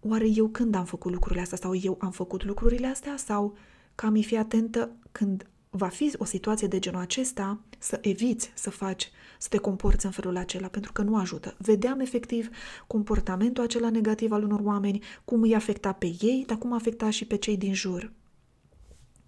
oare 0.00 0.26
eu 0.34 0.48
când 0.48 0.74
am 0.74 0.84
făcut 0.84 1.12
lucrurile 1.12 1.40
astea 1.40 1.58
sau 1.58 1.74
eu 1.74 1.96
am 2.00 2.10
făcut 2.10 2.44
lucrurile 2.44 2.86
astea 2.86 3.16
sau 3.16 3.56
că 3.94 4.06
am 4.06 4.14
fi 4.14 4.36
atentă 4.36 4.96
când 5.12 5.46
va 5.70 5.88
fi 5.88 6.12
o 6.18 6.24
situație 6.24 6.68
de 6.68 6.78
genul 6.78 7.00
acesta 7.00 7.60
să 7.78 7.98
eviți 8.02 8.52
să 8.54 8.70
faci, 8.70 9.10
să 9.38 9.48
te 9.48 9.56
comporți 9.56 10.04
în 10.04 10.10
felul 10.10 10.36
acela, 10.36 10.68
pentru 10.68 10.92
că 10.92 11.02
nu 11.02 11.16
ajută. 11.16 11.54
Vedeam 11.58 12.00
efectiv 12.00 12.48
comportamentul 12.86 13.64
acela 13.64 13.90
negativ 13.90 14.32
al 14.32 14.42
unor 14.42 14.60
oameni, 14.62 15.02
cum 15.24 15.42
îi 15.42 15.54
afecta 15.54 15.92
pe 15.92 16.06
ei, 16.20 16.44
dar 16.46 16.58
cum 16.58 16.72
afecta 16.72 17.10
și 17.10 17.24
pe 17.24 17.36
cei 17.36 17.56
din 17.56 17.74
jur. 17.74 18.12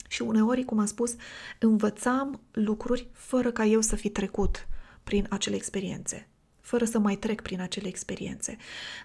Și 0.09 0.23
uneori, 0.23 0.65
cum 0.65 0.79
am 0.79 0.87
spus, 0.87 1.15
învățam 1.59 2.41
lucruri 2.51 3.09
fără 3.13 3.53
ca 3.53 3.65
eu 3.65 3.81
să 3.81 3.97
fi 3.97 4.09
trecut 4.09 4.69
prin 5.05 5.27
acele 5.31 5.57
experiențe, 5.57 6.29
fără 6.61 6.85
să 6.85 6.99
mai 6.99 7.17
trec 7.17 7.43
prin 7.43 7.61
acele 7.61 7.89
experiențe. 7.89 8.57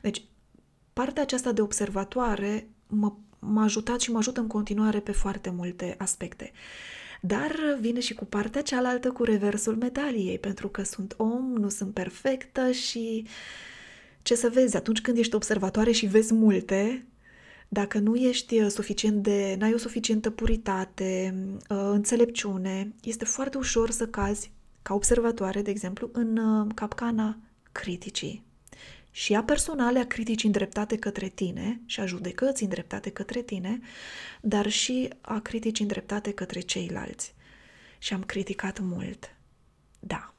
Deci, 0.02 0.24
partea 0.94 1.22
aceasta 1.22 1.52
de 1.52 1.62
observatoare 1.62 2.70
mă, 2.88 3.14
m-a 3.40 3.64
ajutat 3.64 4.00
și 4.00 4.12
mă 4.12 4.18
ajută 4.18 4.40
în 4.40 4.48
continuare 4.48 5.00
pe 5.00 5.12
foarte 5.12 5.50
multe 5.50 5.96
aspecte. 5.98 6.52
Dar 7.22 7.78
vine 7.80 8.00
și 8.00 8.14
cu 8.14 8.26
partea 8.26 8.62
cealaltă, 8.62 9.12
cu 9.12 9.24
reversul 9.24 9.76
medaliei, 9.76 10.40
pentru 10.40 10.68
că 10.70 10.84
sunt 10.84 11.14
om, 11.18 11.54
nu 11.54 11.70
sunt 11.70 11.94
perfectă 11.94 12.72
și 12.72 13.26
ce 14.22 14.36
să 14.36 14.50
vezi, 14.50 14.76
atunci 14.76 15.02
când 15.02 15.18
ești 15.18 15.36
observatoare 15.36 15.92
și 15.92 16.06
vezi 16.06 16.34
multe, 16.34 17.06
dacă 17.68 18.00
nu 18.00 18.16
ești 18.16 18.70
suficient 18.70 19.24
de, 19.24 19.56
n-ai 19.60 19.74
o 19.74 19.78
suficientă 19.78 20.30
puritate, 20.30 21.36
uh, 21.70 21.90
înțelepciune, 21.92 22.94
este 23.04 23.26
foarte 23.26 23.58
ușor 23.58 23.92
să 23.92 24.08
cazi 24.08 24.52
ca 24.82 24.94
observatoare, 24.94 25.62
de 25.62 25.70
exemplu, 25.70 26.10
în 26.14 26.38
uh, 26.38 26.68
capcana 26.76 27.38
criticii 27.72 28.47
și 29.18 29.36
a 29.36 29.44
personale, 29.44 30.00
a 30.00 30.08
critici 30.08 30.44
îndreptate 30.44 30.98
către 30.98 31.28
tine 31.28 31.82
și 31.86 32.00
a 32.00 32.06
judecăți 32.06 32.64
îndreptate 32.64 33.10
către 33.10 33.42
tine, 33.42 33.80
dar 34.42 34.70
și 34.70 35.10
a 35.22 35.40
critici 35.40 35.80
îndreptate 35.80 36.32
către 36.32 36.60
ceilalți. 36.60 37.34
Și 37.98 38.14
am 38.14 38.24
criticat 38.24 38.80
mult. 38.80 39.36
Da, 40.00 40.34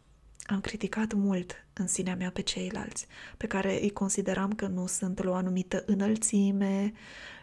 am 0.46 0.60
criticat 0.60 1.12
mult 1.12 1.66
în 1.72 1.86
sinea 1.86 2.16
mea 2.16 2.30
pe 2.30 2.40
ceilalți, 2.40 3.06
pe 3.36 3.46
care 3.46 3.82
îi 3.82 3.90
consideram 3.90 4.52
că 4.52 4.66
nu 4.66 4.86
sunt 4.86 5.22
la 5.22 5.30
o 5.30 5.34
anumită 5.34 5.82
înălțime, 5.86 6.92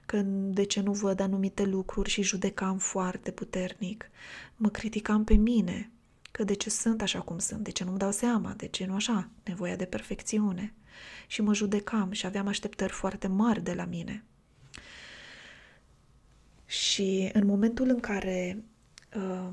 că 0.05 0.21
de 0.27 0.63
ce 0.63 0.81
nu 0.81 0.91
văd 0.91 1.19
anumite 1.19 1.63
lucruri 1.63 2.09
și 2.09 2.23
judecam 2.23 2.77
foarte 2.77 3.31
puternic. 3.31 4.09
Mă 4.55 4.69
criticam 4.69 5.23
pe 5.23 5.33
mine, 5.33 5.91
că 6.31 6.43
de 6.43 6.53
ce 6.53 6.69
sunt 6.69 7.01
așa 7.01 7.19
cum 7.19 7.37
sunt, 7.37 7.63
de 7.63 7.71
ce 7.71 7.83
nu-mi 7.83 7.97
dau 7.97 8.11
seama, 8.11 8.53
de 8.57 8.67
ce 8.67 8.85
nu 8.85 8.93
așa, 8.93 9.29
nevoia 9.43 9.75
de 9.75 9.85
perfecțiune 9.85 10.73
și 11.27 11.41
mă 11.41 11.53
judecam 11.53 12.11
și 12.11 12.25
aveam 12.25 12.47
așteptări 12.47 12.93
foarte 12.93 13.27
mari 13.27 13.63
de 13.63 13.73
la 13.73 13.85
mine. 13.85 14.23
Și 16.65 17.29
în 17.33 17.45
momentul 17.45 17.89
în 17.89 17.99
care 17.99 18.63
uh, 19.15 19.47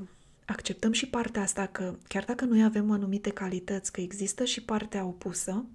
acceptăm 0.45 0.91
și 0.91 1.07
partea 1.07 1.41
asta 1.41 1.65
că 1.65 1.95
chiar 2.07 2.23
dacă 2.23 2.45
noi 2.45 2.63
avem 2.63 2.91
anumite 2.91 3.29
calități, 3.29 3.91
că 3.91 4.01
există 4.01 4.43
și 4.45 4.63
partea 4.63 5.05
opusă, 5.05 5.65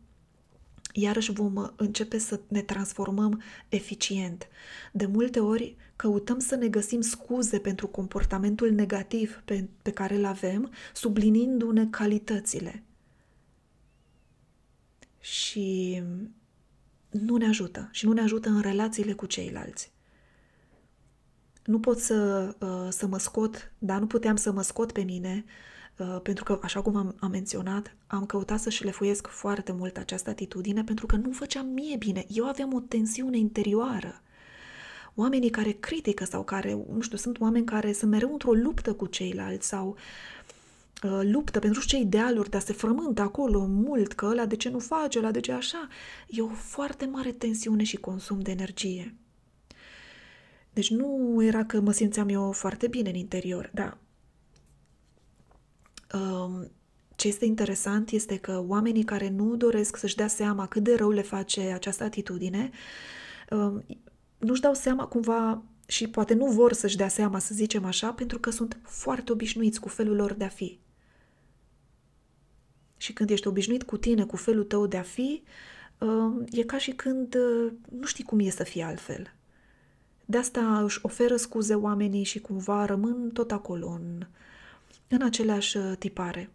iarăși 0.92 1.32
vom 1.32 1.72
începe 1.76 2.18
să 2.18 2.40
ne 2.48 2.62
transformăm 2.62 3.42
eficient. 3.68 4.48
De 4.92 5.06
multe 5.06 5.40
ori 5.40 5.76
căutăm 5.96 6.38
să 6.38 6.54
ne 6.54 6.68
găsim 6.68 7.00
scuze 7.00 7.58
pentru 7.58 7.86
comportamentul 7.86 8.70
negativ 8.70 9.42
pe, 9.44 9.68
pe 9.82 9.90
care 9.90 10.14
îl 10.14 10.24
avem, 10.24 10.70
sublinindu-ne 10.94 11.86
calitățile. 11.86 12.82
Și 15.20 16.02
nu 17.10 17.36
ne 17.36 17.46
ajută. 17.46 17.88
Și 17.92 18.06
nu 18.06 18.12
ne 18.12 18.20
ajută 18.20 18.48
în 18.48 18.60
relațiile 18.60 19.12
cu 19.12 19.26
ceilalți. 19.26 19.92
Nu 21.64 21.80
pot 21.80 21.98
să, 21.98 22.48
uh, 22.60 22.86
să 22.88 23.06
mă 23.06 23.18
scot, 23.18 23.72
dar 23.78 24.00
nu 24.00 24.06
puteam 24.06 24.36
să 24.36 24.52
mă 24.52 24.62
scot 24.62 24.92
pe 24.92 25.02
mine 25.02 25.44
Uh, 25.98 26.20
pentru 26.22 26.44
că, 26.44 26.58
așa 26.62 26.82
cum 26.82 26.96
am, 26.96 27.16
am 27.20 27.30
menționat, 27.30 27.96
am 28.06 28.26
căutat 28.26 28.60
să 28.60 28.70
șlefuiesc 28.70 29.26
foarte 29.26 29.72
mult 29.72 29.96
această 29.96 30.30
atitudine 30.30 30.84
pentru 30.84 31.06
că 31.06 31.16
nu 31.16 31.30
făceam 31.32 31.66
mie 31.66 31.96
bine. 31.96 32.24
Eu 32.28 32.46
aveam 32.46 32.74
o 32.74 32.80
tensiune 32.80 33.38
interioară. 33.38 34.22
Oamenii 35.14 35.50
care 35.50 35.70
critică 35.70 36.24
sau 36.24 36.44
care, 36.44 36.84
nu 36.92 37.00
știu, 37.00 37.16
sunt 37.16 37.40
oameni 37.40 37.64
care 37.64 37.92
sunt 37.92 38.10
mereu 38.10 38.32
într-o 38.32 38.52
luptă 38.52 38.94
cu 38.94 39.06
ceilalți 39.06 39.68
sau 39.68 39.88
uh, 39.88 39.96
luptă 41.22 41.58
pentru 41.58 41.84
ce 41.84 41.96
idealuri, 41.96 42.50
dar 42.50 42.60
se 42.60 42.72
frământă 42.72 43.22
acolo 43.22 43.66
mult 43.66 44.12
că 44.12 44.26
ăla 44.26 44.46
de 44.46 44.56
ce 44.56 44.68
nu 44.68 44.78
face, 44.78 45.18
ăla 45.18 45.30
de 45.30 45.40
ce 45.40 45.52
așa. 45.52 45.88
E 46.28 46.40
o 46.40 46.48
foarte 46.48 47.06
mare 47.06 47.32
tensiune 47.32 47.82
și 47.82 47.96
consum 47.96 48.40
de 48.40 48.50
energie. 48.50 49.14
Deci 50.72 50.90
nu 50.90 51.38
era 51.42 51.64
că 51.64 51.80
mă 51.80 51.92
simțeam 51.92 52.28
eu 52.28 52.52
foarte 52.52 52.86
bine 52.86 53.08
în 53.08 53.14
interior, 53.14 53.70
dar 53.74 53.98
ce 57.16 57.28
este 57.28 57.44
interesant 57.44 58.10
este 58.10 58.36
că 58.36 58.64
oamenii 58.66 59.04
care 59.04 59.28
nu 59.28 59.56
doresc 59.56 59.96
să-și 59.96 60.16
dea 60.16 60.28
seama 60.28 60.66
cât 60.66 60.82
de 60.82 60.94
rău 60.94 61.10
le 61.10 61.22
face 61.22 61.60
această 61.60 62.04
atitudine, 62.04 62.70
nu-și 64.38 64.60
dau 64.60 64.74
seama 64.74 65.06
cumva 65.06 65.62
și 65.86 66.08
poate 66.08 66.34
nu 66.34 66.46
vor 66.46 66.72
să-și 66.72 66.96
dea 66.96 67.08
seama, 67.08 67.38
să 67.38 67.54
zicem 67.54 67.84
așa, 67.84 68.12
pentru 68.12 68.38
că 68.38 68.50
sunt 68.50 68.78
foarte 68.82 69.32
obișnuiți 69.32 69.80
cu 69.80 69.88
felul 69.88 70.16
lor 70.16 70.32
de 70.32 70.44
a 70.44 70.48
fi. 70.48 70.78
Și 73.08 73.14
când 73.14 73.30
ești 73.30 73.46
obișnuit 73.46 73.82
cu 73.82 73.96
tine, 73.96 74.24
cu 74.24 74.36
felul 74.36 74.64
tău 74.64 74.86
de 74.86 74.96
a 74.96 75.02
fi, 75.02 75.42
e 76.50 76.62
ca 76.62 76.78
și 76.78 76.90
când 76.90 77.36
nu 77.98 78.06
știi 78.06 78.24
cum 78.24 78.38
e 78.38 78.50
să 78.50 78.64
fie 78.64 78.82
altfel. 78.82 79.32
De 80.24 80.38
asta 80.38 80.82
își 80.82 80.98
oferă 81.02 81.36
scuze 81.36 81.74
oamenii 81.74 82.24
și 82.24 82.38
cumva 82.38 82.84
rămân 82.84 83.30
tot 83.30 83.52
acolo, 83.52 83.88
în, 83.88 84.26
în 85.08 85.22
aceleași 85.22 85.76
uh, 85.76 85.92
tipare. 85.98 86.50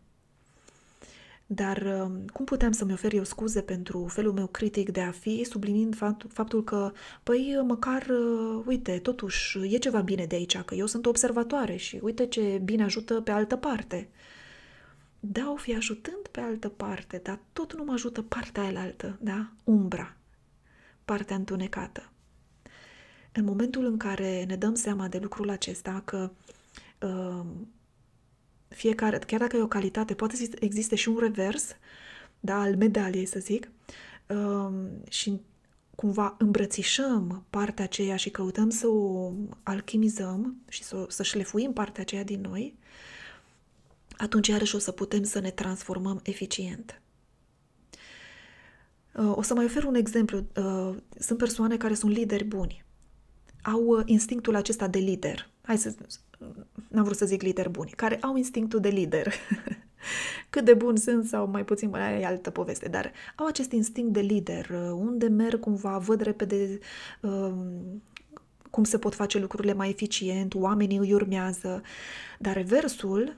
Dar 1.46 1.78
uh, 1.78 2.12
cum 2.34 2.46
puteam 2.46 2.72
să-mi 2.72 2.94
ofer 2.94 3.14
eu 3.14 3.24
scuze 3.24 3.62
pentru 3.62 4.06
felul 4.10 4.34
meu 4.34 4.48
critic 4.48 4.92
de 4.92 5.02
a 5.02 5.12
fi, 5.12 5.44
sublinind 5.50 5.96
faptul 6.30 6.64
că, 6.64 6.92
păi, 7.24 7.62
măcar, 7.66 8.08
uh, 8.10 8.64
uite, 8.66 9.00
totuși, 9.00 9.58
e 9.74 9.78
ceva 9.78 10.02
bine 10.02 10.26
de 10.26 10.36
aici, 10.36 10.58
că 10.58 10.76
eu 10.76 10.86
sunt 10.86 11.06
observatoare 11.06 11.76
și 11.76 12.00
uite 12.02 12.26
ce 12.26 12.62
bine 12.64 12.84
ajută 12.84 13.22
pe 13.22 13.32
altă 13.32 13.56
parte. 13.56 14.10
Da, 15.26 15.52
o 15.52 15.56
fi 15.56 15.76
ajutând 15.76 16.28
pe 16.32 16.40
altă 16.40 16.70
parte, 16.70 17.18
dar 17.24 17.40
tot 17.54 17.74
nu 17.76 17.84
mă 17.84 17.94
ajută 17.94 18.22
partea 18.22 18.64
aia 18.64 18.82
altă, 18.82 19.18
da? 19.22 19.52
Umbra, 19.64 20.16
partea 21.06 21.36
întunecată. 21.36 22.12
În 23.32 23.44
momentul 23.44 23.86
în 23.86 23.98
care 23.98 24.44
ne 24.44 24.56
dăm 24.56 24.76
seama 24.76 25.08
de 25.08 25.18
lucrul 25.18 25.50
acesta, 25.50 26.02
că 26.06 26.32
uh, 27.02 27.46
fiecare, 28.68 29.18
chiar 29.18 29.40
dacă 29.40 29.58
e 29.58 29.62
o 29.62 29.68
calitate, 29.68 30.14
poate 30.14 30.36
să 30.36 30.50
existe 30.60 30.96
și 30.96 31.10
un 31.10 31.18
revers, 31.18 31.76
da, 32.40 32.62
al 32.62 32.76
medaliei, 32.76 33.26
să 33.26 33.40
zic, 33.40 33.70
um, 34.28 34.90
și 35.10 35.42
cumva 35.96 36.36
îmbrățișăm 36.40 37.46
partea 37.50 37.84
aceea 37.84 38.16
și 38.16 38.30
căutăm 38.30 38.70
să 38.70 38.88
o 38.88 39.32
alchimizăm 39.64 40.62
și 40.70 40.84
să, 40.84 41.06
să 41.10 41.24
șlefuim 41.24 41.74
partea 41.74 42.02
aceea 42.02 42.24
din 42.24 42.42
noi, 42.42 42.78
atunci 44.18 44.48
iarăși 44.48 44.76
o 44.76 44.80
să 44.80 44.92
putem 44.92 45.24
să 45.24 45.40
ne 45.40 45.50
transformăm 45.50 46.20
eficient. 46.24 47.02
Uh, 49.14 49.38
o 49.38 49.42
să 49.42 49.54
mai 49.54 49.66
ofer 49.66 49.84
un 49.84 49.96
exemplu. 49.96 50.44
Uh, 50.56 50.96
sunt 51.20 51.38
persoane 51.38 51.78
care 51.78 51.94
sunt 51.94 52.12
lideri 52.12 52.44
buni. 52.44 52.86
Au 53.62 53.86
uh, 53.86 54.02
instinctul 54.06 54.56
acesta 54.56 54.88
de 54.88 55.00
lider. 55.00 55.50
Hai 55.62 55.78
să 55.78 55.96
n-am 56.88 57.04
vrut 57.04 57.18
să 57.18 57.26
zic 57.26 57.42
lideri 57.42 57.70
buni, 57.70 57.90
care 57.90 58.18
au 58.22 58.36
instinctul 58.36 58.80
de 58.80 58.90
lider. 58.90 59.34
Cât 60.50 60.66
de 60.66 60.74
buni 60.74 60.98
sunt 60.98 61.26
sau 61.26 61.48
mai 61.48 61.66
puțin, 61.66 61.90
mai 61.90 62.22
e 62.22 62.26
altă 62.26 62.50
poveste, 62.50 62.88
dar 62.90 63.12
au 63.36 63.46
acest 63.46 63.72
instinct 63.72 64.14
de 64.14 64.20
lider, 64.20 64.70
uh, 64.70 64.92
unde 64.92 65.28
merg 65.28 65.60
cumva, 65.60 65.98
văd 65.98 66.22
repede 66.22 66.80
um, 67.22 68.02
cum 68.70 68.84
se 68.84 68.98
pot 68.98 69.16
face 69.16 69.40
lucrurile 69.40 69.74
mai 69.74 69.90
eficient, 69.90 70.54
oamenii 70.54 70.98
îi 70.98 71.14
urmează, 71.14 71.82
dar 72.40 72.54
reversul, 72.54 73.36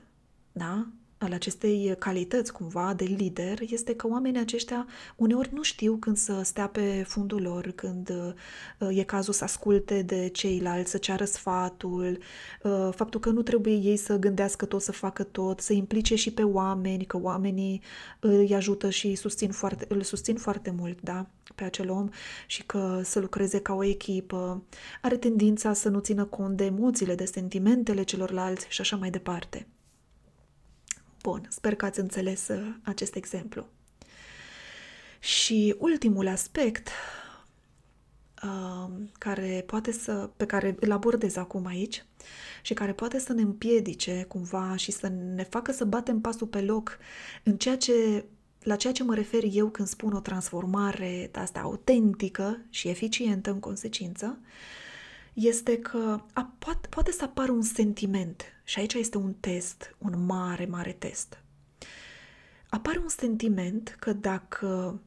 da, 0.56 0.86
al 1.18 1.32
acestei 1.32 1.96
calități 1.98 2.52
cumva 2.52 2.94
de 2.94 3.04
lider 3.04 3.58
este 3.68 3.94
că 3.94 4.08
oamenii 4.08 4.40
aceștia 4.40 4.86
uneori 5.16 5.50
nu 5.52 5.62
știu 5.62 5.96
când 5.96 6.16
să 6.16 6.40
stea 6.44 6.66
pe 6.68 7.04
fundul 7.06 7.42
lor, 7.42 7.70
când 7.70 8.10
uh, 8.78 8.96
e 8.98 9.02
cazul 9.02 9.32
să 9.32 9.44
asculte 9.44 10.02
de 10.02 10.28
ceilalți, 10.28 10.90
să 10.90 10.98
ceară 10.98 11.24
sfatul, 11.24 12.18
uh, 12.62 12.88
faptul 12.94 13.20
că 13.20 13.30
nu 13.30 13.42
trebuie 13.42 13.74
ei 13.74 13.96
să 13.96 14.16
gândească 14.16 14.64
tot, 14.64 14.82
să 14.82 14.92
facă 14.92 15.22
tot, 15.22 15.60
să 15.60 15.72
implice 15.72 16.14
și 16.14 16.32
pe 16.32 16.42
oameni, 16.42 17.04
că 17.04 17.18
oamenii 17.20 17.82
îi 18.20 18.54
ajută 18.54 18.90
și 18.90 19.14
susțin 19.14 19.50
foarte, 19.50 19.84
îl 19.88 20.02
susțin 20.02 20.36
foarte 20.36 20.74
mult, 20.78 21.00
da, 21.00 21.26
pe 21.54 21.64
acel 21.64 21.90
om 21.90 22.08
și 22.46 22.62
că 22.66 23.00
să 23.04 23.20
lucreze 23.20 23.60
ca 23.60 23.74
o 23.74 23.84
echipă. 23.84 24.62
Are 25.02 25.16
tendința 25.16 25.72
să 25.72 25.88
nu 25.88 25.98
țină 25.98 26.24
cont 26.24 26.56
de 26.56 26.64
emoțiile, 26.64 27.14
de 27.14 27.24
sentimentele 27.24 28.02
celorlalți 28.02 28.66
și 28.68 28.80
așa 28.80 28.96
mai 28.96 29.10
departe. 29.10 29.66
Bun, 31.26 31.46
sper 31.48 31.74
că 31.74 31.84
ați 31.84 32.00
înțeles 32.00 32.48
uh, 32.48 32.74
acest 32.82 33.14
exemplu. 33.14 33.66
Și 35.20 35.74
ultimul 35.78 36.28
aspect 36.28 36.88
uh, 38.42 38.92
care 39.18 39.64
poate 39.66 39.92
să, 39.92 40.30
pe 40.36 40.46
care 40.46 40.76
îl 40.80 40.92
abordez 40.92 41.36
acum 41.36 41.66
aici 41.66 42.04
și 42.62 42.74
care 42.74 42.92
poate 42.92 43.18
să 43.18 43.32
ne 43.32 43.42
împiedice 43.42 44.24
cumva 44.28 44.76
și 44.76 44.90
să 44.90 45.08
ne 45.08 45.42
facă 45.42 45.72
să 45.72 45.84
batem 45.84 46.20
pasul 46.20 46.46
pe 46.46 46.60
loc 46.60 46.98
în 47.42 47.56
ceea 47.56 47.76
ce, 47.76 48.24
la 48.62 48.76
ceea 48.76 48.92
ce 48.92 49.02
mă 49.02 49.14
refer 49.14 49.42
eu 49.50 49.68
când 49.68 49.88
spun 49.88 50.12
o 50.12 50.20
transformare 50.20 51.30
asta 51.34 51.60
autentică 51.60 52.60
și 52.70 52.88
eficientă 52.88 53.50
în 53.50 53.60
consecință, 53.60 54.38
este 55.36 55.78
că 55.78 56.20
a, 56.32 56.52
poate, 56.58 56.88
poate 56.88 57.12
să 57.12 57.24
apară 57.24 57.52
un 57.52 57.62
sentiment 57.62 58.42
și 58.64 58.78
aici 58.78 58.94
este 58.94 59.18
un 59.18 59.32
test, 59.40 59.96
un 59.98 60.24
mare, 60.24 60.66
mare 60.66 60.92
test. 60.92 61.42
Apare 62.68 62.98
un 62.98 63.08
sentiment 63.08 63.96
că 63.98 64.12
dacă 64.12 65.00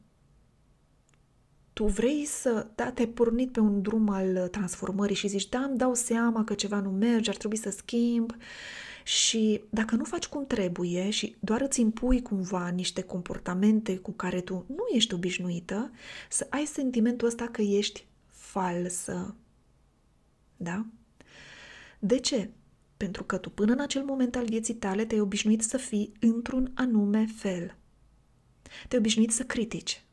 tu 1.72 1.86
vrei 1.86 2.24
să, 2.24 2.66
da, 2.74 2.90
te-ai 2.90 3.08
pornit 3.08 3.52
pe 3.52 3.60
un 3.60 3.82
drum 3.82 4.08
al 4.08 4.48
transformării 4.48 5.16
și 5.16 5.28
zici, 5.28 5.48
da, 5.48 5.58
îmi 5.58 5.78
dau 5.78 5.94
seama 5.94 6.44
că 6.44 6.54
ceva 6.54 6.80
nu 6.80 6.90
merge, 6.90 7.30
ar 7.30 7.36
trebui 7.36 7.56
să 7.56 7.70
schimb 7.70 8.36
și 9.04 9.62
dacă 9.70 9.94
nu 9.94 10.04
faci 10.04 10.26
cum 10.26 10.46
trebuie 10.46 11.10
și 11.10 11.36
doar 11.40 11.60
îți 11.60 11.80
impui 11.80 12.22
cumva 12.22 12.68
niște 12.68 13.02
comportamente 13.02 13.96
cu 13.96 14.12
care 14.12 14.40
tu 14.40 14.64
nu 14.68 14.84
ești 14.92 15.14
obișnuită, 15.14 15.90
să 16.28 16.46
ai 16.50 16.64
sentimentul 16.64 17.26
ăsta 17.26 17.46
că 17.46 17.62
ești 17.62 18.06
falsă. 18.26 19.34
Da? 20.62 20.86
De 21.98 22.18
ce? 22.18 22.50
Pentru 22.96 23.24
că 23.24 23.36
tu 23.36 23.50
până 23.50 23.72
în 23.72 23.80
acel 23.80 24.02
moment 24.02 24.36
al 24.36 24.44
vieții 24.44 24.74
tale 24.74 25.04
te-ai 25.04 25.20
obișnuit 25.20 25.62
să 25.62 25.76
fii 25.76 26.12
într-un 26.20 26.72
anume 26.74 27.26
fel. 27.36 27.76
Te-ai 28.88 29.00
obișnuit 29.00 29.30
să 29.30 29.42
critici. 29.44 30.04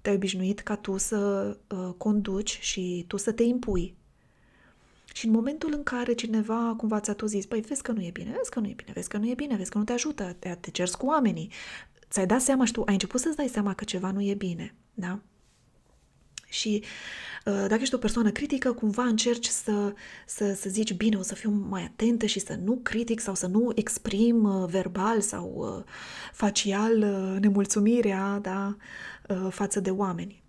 Te-ai 0.00 0.14
obișnuit 0.14 0.60
ca 0.60 0.76
tu 0.76 0.96
să 0.96 1.18
uh, 1.68 1.94
conduci 1.96 2.58
și 2.60 3.04
tu 3.08 3.16
să 3.16 3.32
te 3.32 3.42
impui. 3.42 3.96
Și 5.12 5.26
în 5.26 5.32
momentul 5.32 5.72
în 5.72 5.82
care 5.82 6.12
cineva 6.12 6.74
cumva 6.76 7.00
ți-a 7.00 7.14
tot 7.14 7.28
zis, 7.28 7.46
păi 7.46 7.60
vezi 7.60 7.82
că 7.82 7.92
nu 7.92 8.02
e 8.02 8.10
bine, 8.10 8.34
vezi 8.36 8.50
că 8.50 8.60
nu 8.60 8.68
e 8.68 8.74
bine, 8.76 8.90
vezi 8.94 9.08
că 9.08 9.18
nu 9.18 9.28
e 9.28 9.34
bine, 9.34 9.56
vezi 9.56 9.70
că 9.70 9.78
nu 9.78 9.84
te 9.84 9.92
ajută, 9.92 10.36
te, 10.38 10.56
te 10.60 10.70
ceri 10.70 10.90
cu 10.90 11.06
oamenii, 11.06 11.50
ți-ai 12.10 12.26
dat 12.26 12.40
seama 12.40 12.64
și 12.64 12.72
tu 12.72 12.82
ai 12.86 12.92
început 12.92 13.20
să-ți 13.20 13.36
dai 13.36 13.48
seama 13.48 13.74
că 13.74 13.84
ceva 13.84 14.10
nu 14.10 14.22
e 14.22 14.34
bine, 14.34 14.74
da? 14.94 15.20
Și 16.48 16.82
uh, 17.44 17.64
dacă 17.68 17.78
ești 17.80 17.94
o 17.94 17.98
persoană 17.98 18.30
critică, 18.30 18.72
cumva 18.72 19.02
încerci 19.02 19.46
să, 19.46 19.94
să, 20.26 20.54
să 20.60 20.68
zici, 20.68 20.94
bine, 20.94 21.16
o 21.16 21.22
să 21.22 21.34
fiu 21.34 21.50
mai 21.50 21.82
atentă 21.82 22.26
și 22.26 22.40
să 22.40 22.58
nu 22.64 22.80
critic 22.82 23.20
sau 23.20 23.34
să 23.34 23.46
nu 23.46 23.72
exprim 23.74 24.44
uh, 24.44 24.68
verbal 24.68 25.20
sau 25.20 25.52
uh, 25.56 25.92
facial 26.32 26.98
nemulțumirea 27.40 28.38
da, 28.42 28.76
față 29.50 29.80
de 29.80 29.90
oameni. 29.90 30.42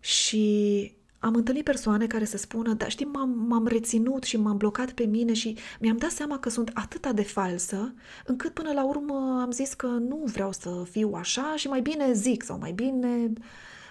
Și 0.00 0.94
am 1.18 1.34
întâlnit 1.34 1.64
persoane 1.64 2.06
care 2.06 2.24
să 2.24 2.36
spună, 2.36 2.72
dar 2.72 2.90
știi, 2.90 3.06
m-am, 3.06 3.30
m-am 3.48 3.66
reținut 3.66 4.22
și 4.22 4.36
m-am 4.36 4.56
blocat 4.56 4.90
pe 4.92 5.04
mine 5.04 5.32
și 5.32 5.56
mi-am 5.80 5.96
dat 5.96 6.10
seama 6.10 6.38
că 6.38 6.48
sunt 6.48 6.70
atâta 6.74 7.12
de 7.12 7.22
falsă, 7.22 7.94
încât 8.24 8.52
până 8.52 8.72
la 8.72 8.84
urmă 8.84 9.38
am 9.42 9.50
zis 9.50 9.74
că 9.74 9.86
nu 9.86 10.22
vreau 10.24 10.52
să 10.52 10.82
fiu 10.90 11.12
așa 11.14 11.54
și 11.56 11.68
mai 11.68 11.80
bine 11.80 12.12
zic 12.12 12.42
sau 12.42 12.58
mai 12.58 12.72
bine 12.72 13.32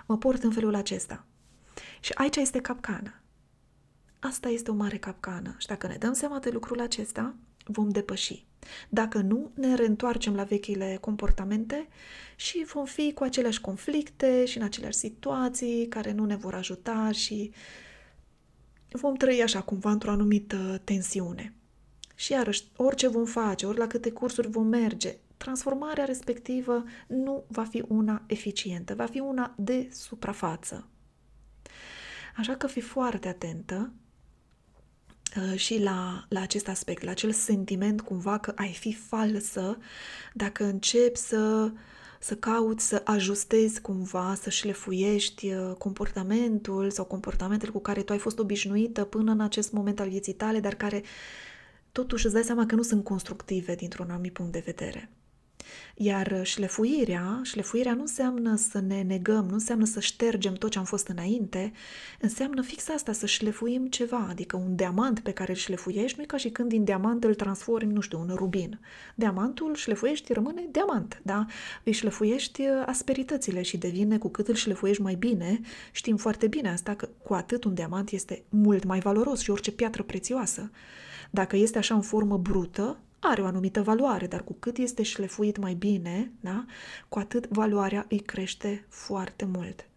mă 0.05 0.17
port 0.17 0.43
în 0.43 0.51
felul 0.51 0.75
acesta. 0.75 1.25
Și 1.99 2.11
aici 2.13 2.35
este 2.35 2.59
capcana. 2.59 3.19
Asta 4.19 4.49
este 4.49 4.71
o 4.71 4.73
mare 4.73 4.97
capcană 4.97 5.55
și 5.57 5.67
dacă 5.67 5.87
ne 5.87 5.95
dăm 5.95 6.13
seama 6.13 6.39
de 6.39 6.49
lucrul 6.49 6.81
acesta, 6.81 7.35
vom 7.65 7.89
depăși. 7.89 8.45
Dacă 8.89 9.17
nu, 9.17 9.51
ne 9.53 9.75
reîntoarcem 9.75 10.35
la 10.35 10.43
vechile 10.43 10.97
comportamente 11.01 11.87
și 12.35 12.65
vom 12.73 12.85
fi 12.85 13.13
cu 13.13 13.23
aceleași 13.23 13.61
conflicte 13.61 14.45
și 14.45 14.57
în 14.57 14.63
aceleași 14.63 14.97
situații 14.97 15.87
care 15.87 16.11
nu 16.11 16.25
ne 16.25 16.35
vor 16.35 16.53
ajuta 16.53 17.11
și 17.11 17.51
vom 18.91 19.15
trăi 19.15 19.41
așa 19.41 19.61
cumva 19.61 19.91
într-o 19.91 20.11
anumită 20.11 20.81
tensiune. 20.83 21.53
Și 22.15 22.31
iarăși, 22.31 22.63
orice 22.75 23.07
vom 23.07 23.25
face, 23.25 23.65
ori 23.65 23.77
la 23.77 23.87
câte 23.87 24.11
cursuri 24.11 24.49
vom 24.49 24.67
merge, 24.67 25.17
transformarea 25.45 26.05
respectivă 26.05 26.83
nu 27.07 27.43
va 27.47 27.63
fi 27.63 27.83
una 27.87 28.23
eficientă, 28.27 28.95
va 28.95 29.05
fi 29.05 29.19
una 29.19 29.53
de 29.57 29.89
suprafață. 29.91 30.87
Așa 32.35 32.55
că 32.55 32.67
fi 32.67 32.81
foarte 32.81 33.27
atentă 33.27 33.93
Uh, 35.35 35.57
și 35.57 35.81
la, 35.81 36.25
la 36.29 36.41
acest 36.41 36.67
aspect, 36.67 37.03
la 37.03 37.11
acel 37.11 37.31
sentiment 37.31 38.01
cumva 38.01 38.37
că 38.37 38.51
ai 38.55 38.71
fi 38.71 38.93
falsă 38.93 39.77
dacă 40.33 40.63
începi 40.63 41.17
să, 41.17 41.71
să 42.19 42.35
cauți 42.35 42.87
să 42.87 43.01
ajustezi 43.05 43.81
cumva, 43.81 44.35
să 44.41 44.49
șlefuiești 44.49 45.53
uh, 45.53 45.75
comportamentul 45.77 46.91
sau 46.91 47.05
comportamentele 47.05 47.71
cu 47.71 47.79
care 47.79 48.01
tu 48.01 48.11
ai 48.11 48.19
fost 48.19 48.39
obișnuită 48.39 49.03
până 49.03 49.31
în 49.31 49.39
acest 49.39 49.71
moment 49.71 49.99
al 49.99 50.09
vieții 50.09 50.33
tale, 50.33 50.59
dar 50.59 50.75
care 50.75 51.03
totuși 51.91 52.25
îți 52.25 52.33
dai 52.33 52.43
seama 52.43 52.65
că 52.65 52.75
nu 52.75 52.81
sunt 52.81 53.03
constructive 53.03 53.75
dintr-un 53.75 54.09
anumit 54.09 54.33
punct 54.33 54.51
de 54.51 54.63
vedere. 54.65 55.09
Iar 55.95 56.39
șlefuirea, 56.43 57.39
șlefuirea 57.43 57.93
nu 57.93 58.01
înseamnă 58.01 58.55
să 58.55 58.79
ne 58.79 59.01
negăm, 59.01 59.45
nu 59.45 59.53
înseamnă 59.53 59.85
să 59.85 59.99
ștergem 59.99 60.53
tot 60.53 60.71
ce 60.71 60.77
am 60.77 60.83
fost 60.83 61.07
înainte, 61.07 61.71
înseamnă 62.19 62.61
fix 62.61 62.89
asta, 62.89 63.11
să 63.11 63.25
șlefuim 63.25 63.87
ceva, 63.87 64.27
adică 64.29 64.55
un 64.55 64.75
diamant 64.75 65.19
pe 65.19 65.31
care 65.31 65.51
îl 65.51 65.57
șlefuiești, 65.57 66.17
nu 66.17 66.23
e 66.23 66.25
ca 66.25 66.37
și 66.37 66.49
când 66.49 66.69
din 66.69 66.83
diamant 66.83 67.23
îl 67.23 67.35
transformi, 67.35 67.93
nu 67.93 67.99
știu, 67.99 68.25
în 68.27 68.35
rubin. 68.35 68.79
Diamantul 69.15 69.75
șlefuiești, 69.75 70.33
rămâne 70.33 70.67
diamant, 70.71 71.19
da? 71.23 71.45
Îi 71.83 71.91
șlefuiești 71.91 72.61
uh, 72.61 72.67
asperitățile 72.85 73.61
și 73.61 73.77
devine 73.77 74.17
cu 74.17 74.29
cât 74.29 74.47
îl 74.47 74.55
șlefuiești 74.55 75.01
mai 75.01 75.15
bine, 75.15 75.59
știm 75.91 76.17
foarte 76.17 76.47
bine 76.47 76.69
asta, 76.69 76.95
că 76.95 77.09
cu 77.23 77.33
atât 77.33 77.63
un 77.63 77.73
diamant 77.73 78.09
este 78.09 78.43
mult 78.49 78.83
mai 78.83 78.99
valoros 78.99 79.39
și 79.39 79.49
orice 79.49 79.71
piatră 79.71 80.03
prețioasă. 80.03 80.71
Dacă 81.31 81.55
este 81.55 81.77
așa 81.77 81.95
în 81.95 82.01
formă 82.01 82.37
brută, 82.37 82.99
are 83.19 83.41
o 83.41 83.45
anumită 83.45 83.81
valoare, 83.81 84.27
dar 84.27 84.43
cu 84.43 84.53
cât 84.53 84.77
este 84.77 85.03
șlefuit 85.03 85.57
mai 85.57 85.73
bine, 85.73 86.31
da, 86.39 86.65
cu 87.09 87.19
atât 87.19 87.47
valoarea 87.47 88.05
îi 88.09 88.19
crește 88.19 88.85
foarte 88.89 89.45
mult. 89.45 89.89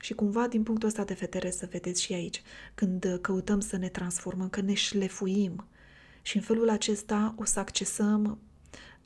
Și 0.00 0.14
cumva, 0.14 0.48
din 0.48 0.62
punctul 0.62 0.88
ăsta 0.88 1.04
de 1.04 1.16
vedere, 1.20 1.50
să 1.50 1.68
vedeți 1.70 2.02
și 2.02 2.12
aici, 2.12 2.42
când 2.74 3.18
căutăm 3.20 3.60
să 3.60 3.76
ne 3.76 3.88
transformăm, 3.88 4.48
că 4.48 4.60
ne 4.60 4.74
șlefuim 4.74 5.66
și 6.22 6.36
în 6.36 6.42
felul 6.42 6.68
acesta 6.68 7.34
o 7.38 7.44
să 7.44 7.60
accesăm 7.60 8.38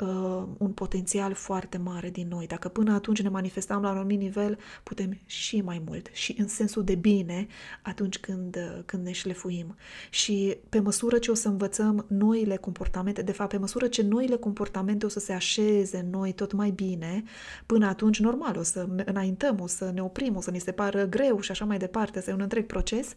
uh, 0.00 0.46
un 0.58 0.72
potențial 0.72 1.32
foarte 1.32 1.78
mare 1.78 2.10
din 2.10 2.28
noi. 2.28 2.46
Dacă 2.46 2.68
până 2.68 2.92
atunci 2.94 3.22
ne 3.22 3.28
manifestam 3.28 3.82
la 3.82 3.90
un 3.90 3.96
anumit 3.96 4.18
nivel, 4.18 4.58
putem 4.82 5.18
și 5.26 5.60
mai 5.60 5.82
mult 5.86 6.08
și 6.12 6.34
în 6.38 6.48
sensul 6.48 6.84
de 6.84 6.94
bine 6.94 7.46
atunci 7.82 8.18
când, 8.18 8.56
uh, 8.56 8.82
când 8.84 9.04
ne 9.04 9.12
șlefuim. 9.12 9.76
Și 10.10 10.56
pe 10.68 10.80
măsură 10.80 11.18
ce 11.18 11.30
o 11.30 11.34
să 11.34 11.48
învățăm 11.48 12.04
noile 12.08 12.56
comportamente, 12.56 13.22
de 13.22 13.32
fapt, 13.32 13.50
pe 13.50 13.56
măsură 13.56 13.86
ce 13.86 14.02
noile 14.02 14.36
comportamente 14.36 15.06
o 15.06 15.08
să 15.08 15.18
se 15.18 15.32
așeze 15.32 15.98
în 15.98 16.10
noi 16.10 16.32
tot 16.32 16.52
mai 16.52 16.70
bine, 16.70 17.22
până 17.66 17.86
atunci, 17.86 18.20
normal, 18.20 18.56
o 18.56 18.62
să 18.62 18.88
înaintăm, 19.04 19.60
o 19.60 19.66
să 19.66 19.90
ne 19.94 20.02
oprim, 20.02 20.36
o 20.36 20.40
să 20.40 20.50
ni 20.50 20.60
se 20.60 20.72
pară 20.72 21.06
greu 21.06 21.40
și 21.40 21.50
așa 21.50 21.64
mai 21.64 21.78
departe, 21.78 22.20
să 22.20 22.30
e 22.30 22.32
un 22.32 22.40
întreg 22.40 22.66
proces, 22.66 23.12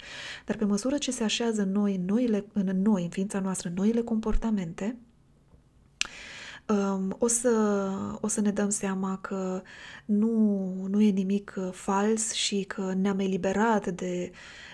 dar 0.45 0.55
pe 0.55 0.65
măsură 0.65 0.97
ce 0.97 1.11
se 1.11 1.23
așează 1.23 1.61
în 1.61 1.71
noi, 1.71 1.97
noile, 2.05 2.45
în 2.53 2.81
noi, 2.81 3.03
în 3.03 3.09
ființa 3.09 3.39
noastră, 3.39 3.71
noile 3.75 4.01
comportamente, 4.01 4.85
um, 4.85 5.12
o, 7.17 7.27
să, 7.27 7.91
o 8.21 8.27
să 8.27 8.41
ne 8.41 8.51
dăm 8.51 8.69
seama 8.69 9.17
că 9.17 9.61
nu, 10.05 10.87
nu 10.89 11.01
e 11.01 11.09
nimic 11.09 11.53
uh, 11.57 11.69
fals 11.71 12.31
și 12.31 12.63
că 12.63 12.93
ne-am 12.93 13.19
eliberat 13.19 13.87
de 13.87 14.31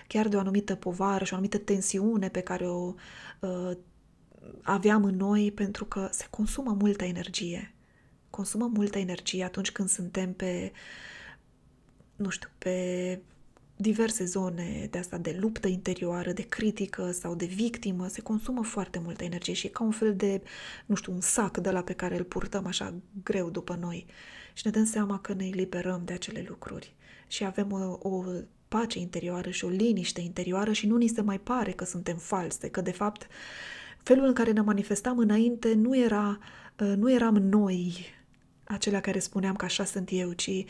chiar 0.08 0.28
de 0.28 0.36
o 0.36 0.40
anumită 0.40 0.76
povară 0.76 1.24
și 1.24 1.34
o 1.34 1.36
anumită 1.36 1.58
tensiune 1.58 2.30
pe 2.30 2.42
care 2.42 2.68
o 2.68 2.94
uh, 3.40 3.72
aveam 4.62 5.04
în 5.04 5.16
noi 5.16 5.52
pentru 5.52 5.86
că 5.86 6.08
se 6.12 6.28
consumă 6.30 6.78
multă 6.80 7.04
energie. 7.04 7.74
Consumă 8.30 8.70
multă 8.74 8.98
energie 8.98 9.44
atunci 9.44 9.72
când 9.72 9.90
suntem 9.90 10.34
pe, 10.34 10.72
nu 12.16 12.30
știu, 12.30 12.50
pe 12.58 13.20
diverse 13.82 14.26
zone 14.26 14.88
de 14.90 14.98
asta 14.98 15.18
de 15.18 15.38
luptă 15.40 15.68
interioară, 15.68 16.32
de 16.32 16.42
critică 16.42 17.12
sau 17.12 17.36
de 17.36 17.46
victimă, 17.46 18.08
se 18.08 18.22
consumă 18.22 18.64
foarte 18.64 19.00
multă 19.04 19.24
energie 19.24 19.54
și 19.54 19.66
e 19.66 19.70
ca 19.70 19.84
un 19.84 19.92
fel 19.92 20.16
de, 20.16 20.42
nu 20.86 20.96
știu, 20.96 21.14
un 21.14 21.22
sac 21.22 21.58
de 21.58 21.72
la 21.72 21.82
pe 21.82 21.94
care 21.94 22.18
îl 22.18 22.24
purtăm 22.24 22.66
așa 22.66 22.94
greu 23.24 23.50
după 23.50 23.78
noi. 23.80 24.06
Și 24.54 24.62
ne 24.66 24.72
dăm 24.72 24.86
seama 24.86 25.20
că 25.20 25.34
ne 25.34 25.46
eliberăm 25.46 26.02
de 26.06 26.14
acele 26.14 26.46
lucruri 26.48 26.94
și 27.28 27.44
avem 27.44 27.72
o, 27.72 28.10
o 28.10 28.24
pace 28.68 29.00
interioară 29.00 29.50
și 29.50 29.66
o 29.66 29.70
liniște 29.70 30.22
interioară 30.22 30.72
și 30.72 30.88
nu 30.88 30.98
ni 30.98 31.08
se 31.08 31.22
mai 31.22 31.40
pare 31.40 31.72
că 31.72 31.86
suntem 31.86 32.18
false, 32.18 32.70
că 32.70 32.82
de 32.82 32.92
fapt 32.92 33.28
felul 34.04 34.26
în 34.26 34.34
care 34.34 34.52
ne 34.52 34.62
manifestam 34.62 35.18
înainte 35.18 35.74
nu 35.74 35.98
era, 35.98 36.40
nu 36.96 37.12
eram 37.12 37.36
noi, 37.36 38.06
acelea 38.72 39.02
care 39.02 39.20
spuneam 39.20 39.56
că 39.56 39.66
așa 39.66 39.84
sunt 39.84 40.10
eu, 40.12 40.32
ci 40.32 40.66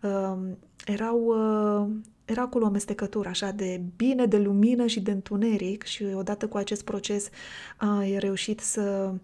uh, 0.00 0.36
erau, 0.84 1.24
uh, 1.24 1.90
era 2.24 2.42
acolo 2.42 2.64
o 2.64 2.66
amestecătură 2.66 3.28
așa 3.28 3.50
de 3.50 3.82
bine, 3.96 4.26
de 4.26 4.38
lumină 4.38 4.86
și 4.86 5.00
de 5.00 5.10
întuneric 5.10 5.82
și 5.82 6.04
odată 6.04 6.48
cu 6.48 6.56
acest 6.56 6.84
proces 6.84 7.28
ai 7.76 8.18
reușit 8.18 8.60
să, 8.60 9.14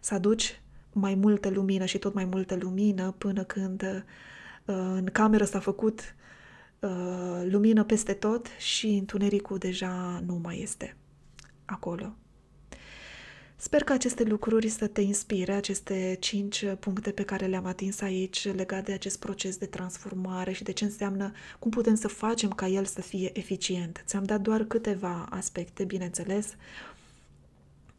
să 0.00 0.14
aduci 0.14 0.60
mai 0.92 1.14
multă 1.14 1.48
lumină 1.48 1.84
și 1.84 1.98
tot 1.98 2.14
mai 2.14 2.24
multă 2.24 2.56
lumină 2.60 3.14
până 3.18 3.44
când 3.44 3.82
uh, 4.64 4.74
în 4.74 5.04
cameră 5.12 5.44
s-a 5.44 5.60
făcut 5.60 6.00
uh, 6.78 7.42
lumină 7.44 7.84
peste 7.84 8.12
tot 8.12 8.46
și 8.58 8.86
întunericul 8.86 9.58
deja 9.58 10.22
nu 10.26 10.40
mai 10.42 10.60
este 10.62 10.96
acolo. 11.64 12.14
Sper 13.60 13.84
că 13.84 13.92
aceste 13.92 14.22
lucruri 14.22 14.68
să 14.68 14.86
te 14.86 15.00
inspire, 15.00 15.52
aceste 15.52 16.16
cinci 16.20 16.64
puncte 16.80 17.10
pe 17.10 17.22
care 17.22 17.46
le-am 17.46 17.64
atins 17.64 18.00
aici 18.00 18.52
legate 18.52 18.82
de 18.82 18.92
acest 18.92 19.18
proces 19.18 19.56
de 19.56 19.66
transformare 19.66 20.52
și 20.52 20.62
de 20.62 20.72
ce 20.72 20.84
înseamnă, 20.84 21.32
cum 21.58 21.70
putem 21.70 21.94
să 21.94 22.08
facem 22.08 22.50
ca 22.50 22.66
el 22.66 22.84
să 22.84 23.00
fie 23.00 23.38
eficient. 23.38 24.02
Ți-am 24.06 24.24
dat 24.24 24.40
doar 24.40 24.64
câteva 24.64 25.26
aspecte, 25.30 25.84
bineînțeles, 25.84 26.54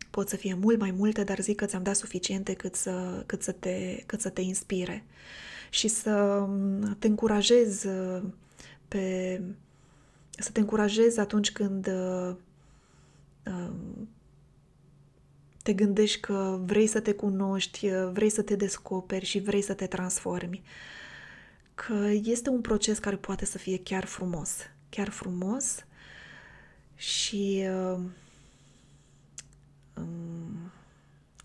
pot 0.10 0.30
să 0.30 0.36
fie 0.36 0.54
mult 0.54 0.80
mai 0.80 0.92
multe, 0.92 1.24
dar 1.24 1.40
zic 1.40 1.56
că 1.56 1.66
ți-am 1.66 1.84
dat 1.84 1.96
suficiente 1.96 2.54
cât 2.54 2.76
să, 2.76 3.24
cât 3.26 3.42
să, 3.42 3.52
te, 3.52 4.04
cât 4.06 4.22
să 4.22 4.30
te 4.30 4.42
inspire 4.42 5.06
și 5.70 5.88
să 5.88 6.48
te 7.00 7.08
încurajez 7.08 7.86
pe 8.88 9.42
să 10.30 10.52
te 10.52 10.60
încurajez 10.60 11.18
atunci 11.18 11.52
când 11.52 11.88
uh, 11.88 12.36
te 15.70 15.76
gândești 15.76 16.20
că 16.20 16.60
vrei 16.66 16.88
să 16.88 17.00
te 17.00 17.14
cunoști, 17.14 17.90
vrei 18.12 18.30
să 18.30 18.42
te 18.42 18.56
descoperi 18.56 19.26
și 19.26 19.40
vrei 19.40 19.62
să 19.62 19.74
te 19.74 19.88
transformi. 19.88 20.62
Că 21.76 22.10
este 22.24 22.50
un 22.50 22.62
proces 22.62 22.98
care 23.00 23.16
poate 23.16 23.46
să 23.46 23.58
fie 23.58 23.80
chiar 23.84 24.06
frumos, 24.06 24.58
chiar 24.90 25.10
frumos 25.10 25.86
și 26.96 27.66
uh, 27.94 28.00
um, 29.96 30.72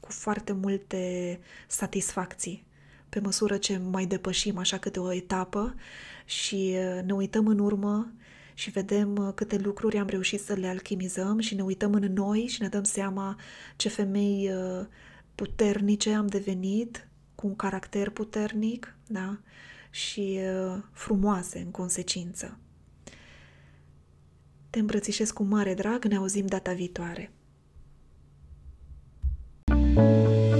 cu 0.01 0.11
foarte 0.11 0.53
multe 0.53 1.41
satisfacții 1.67 2.65
pe 3.09 3.21
măsură 3.21 3.57
ce 3.57 3.79
mai 3.79 4.07
depășim 4.07 4.59
așa 4.59 4.79
câte 4.79 5.01
o 5.01 5.13
etapă 5.13 5.75
și 6.25 6.77
uh, 6.77 7.03
ne 7.03 7.13
uităm 7.13 7.47
în 7.47 7.59
urmă 7.59 8.13
și 8.55 8.71
vedem 8.71 9.17
uh, 9.17 9.33
câte 9.35 9.57
lucruri 9.57 9.99
am 9.99 10.07
reușit 10.07 10.41
să 10.41 10.53
le 10.53 10.67
alchimizăm 10.67 11.39
și 11.39 11.55
ne 11.55 11.63
uităm 11.63 11.95
în 11.95 12.13
noi 12.13 12.47
și 12.47 12.63
ne 12.63 12.69
dăm 12.69 12.83
seama 12.83 13.39
ce 13.77 13.89
femei 13.89 14.51
uh, 14.53 14.87
puternice 15.35 16.13
am 16.13 16.27
devenit, 16.27 17.09
cu 17.35 17.47
un 17.47 17.57
caracter 17.57 18.11
puternic, 18.11 18.97
da? 19.07 19.39
Și 19.91 20.39
uh, 20.41 20.83
frumoase 20.93 21.59
în 21.59 21.71
consecință. 21.71 22.59
Te 24.71 24.79
îmbrățișez 24.79 25.31
cu 25.31 25.43
mare 25.43 25.75
drag, 25.75 26.05
ne 26.05 26.17
auzim 26.17 26.47
data 26.47 26.73
viitoare. 26.73 27.33
thank 29.67 29.97
you 29.97 30.54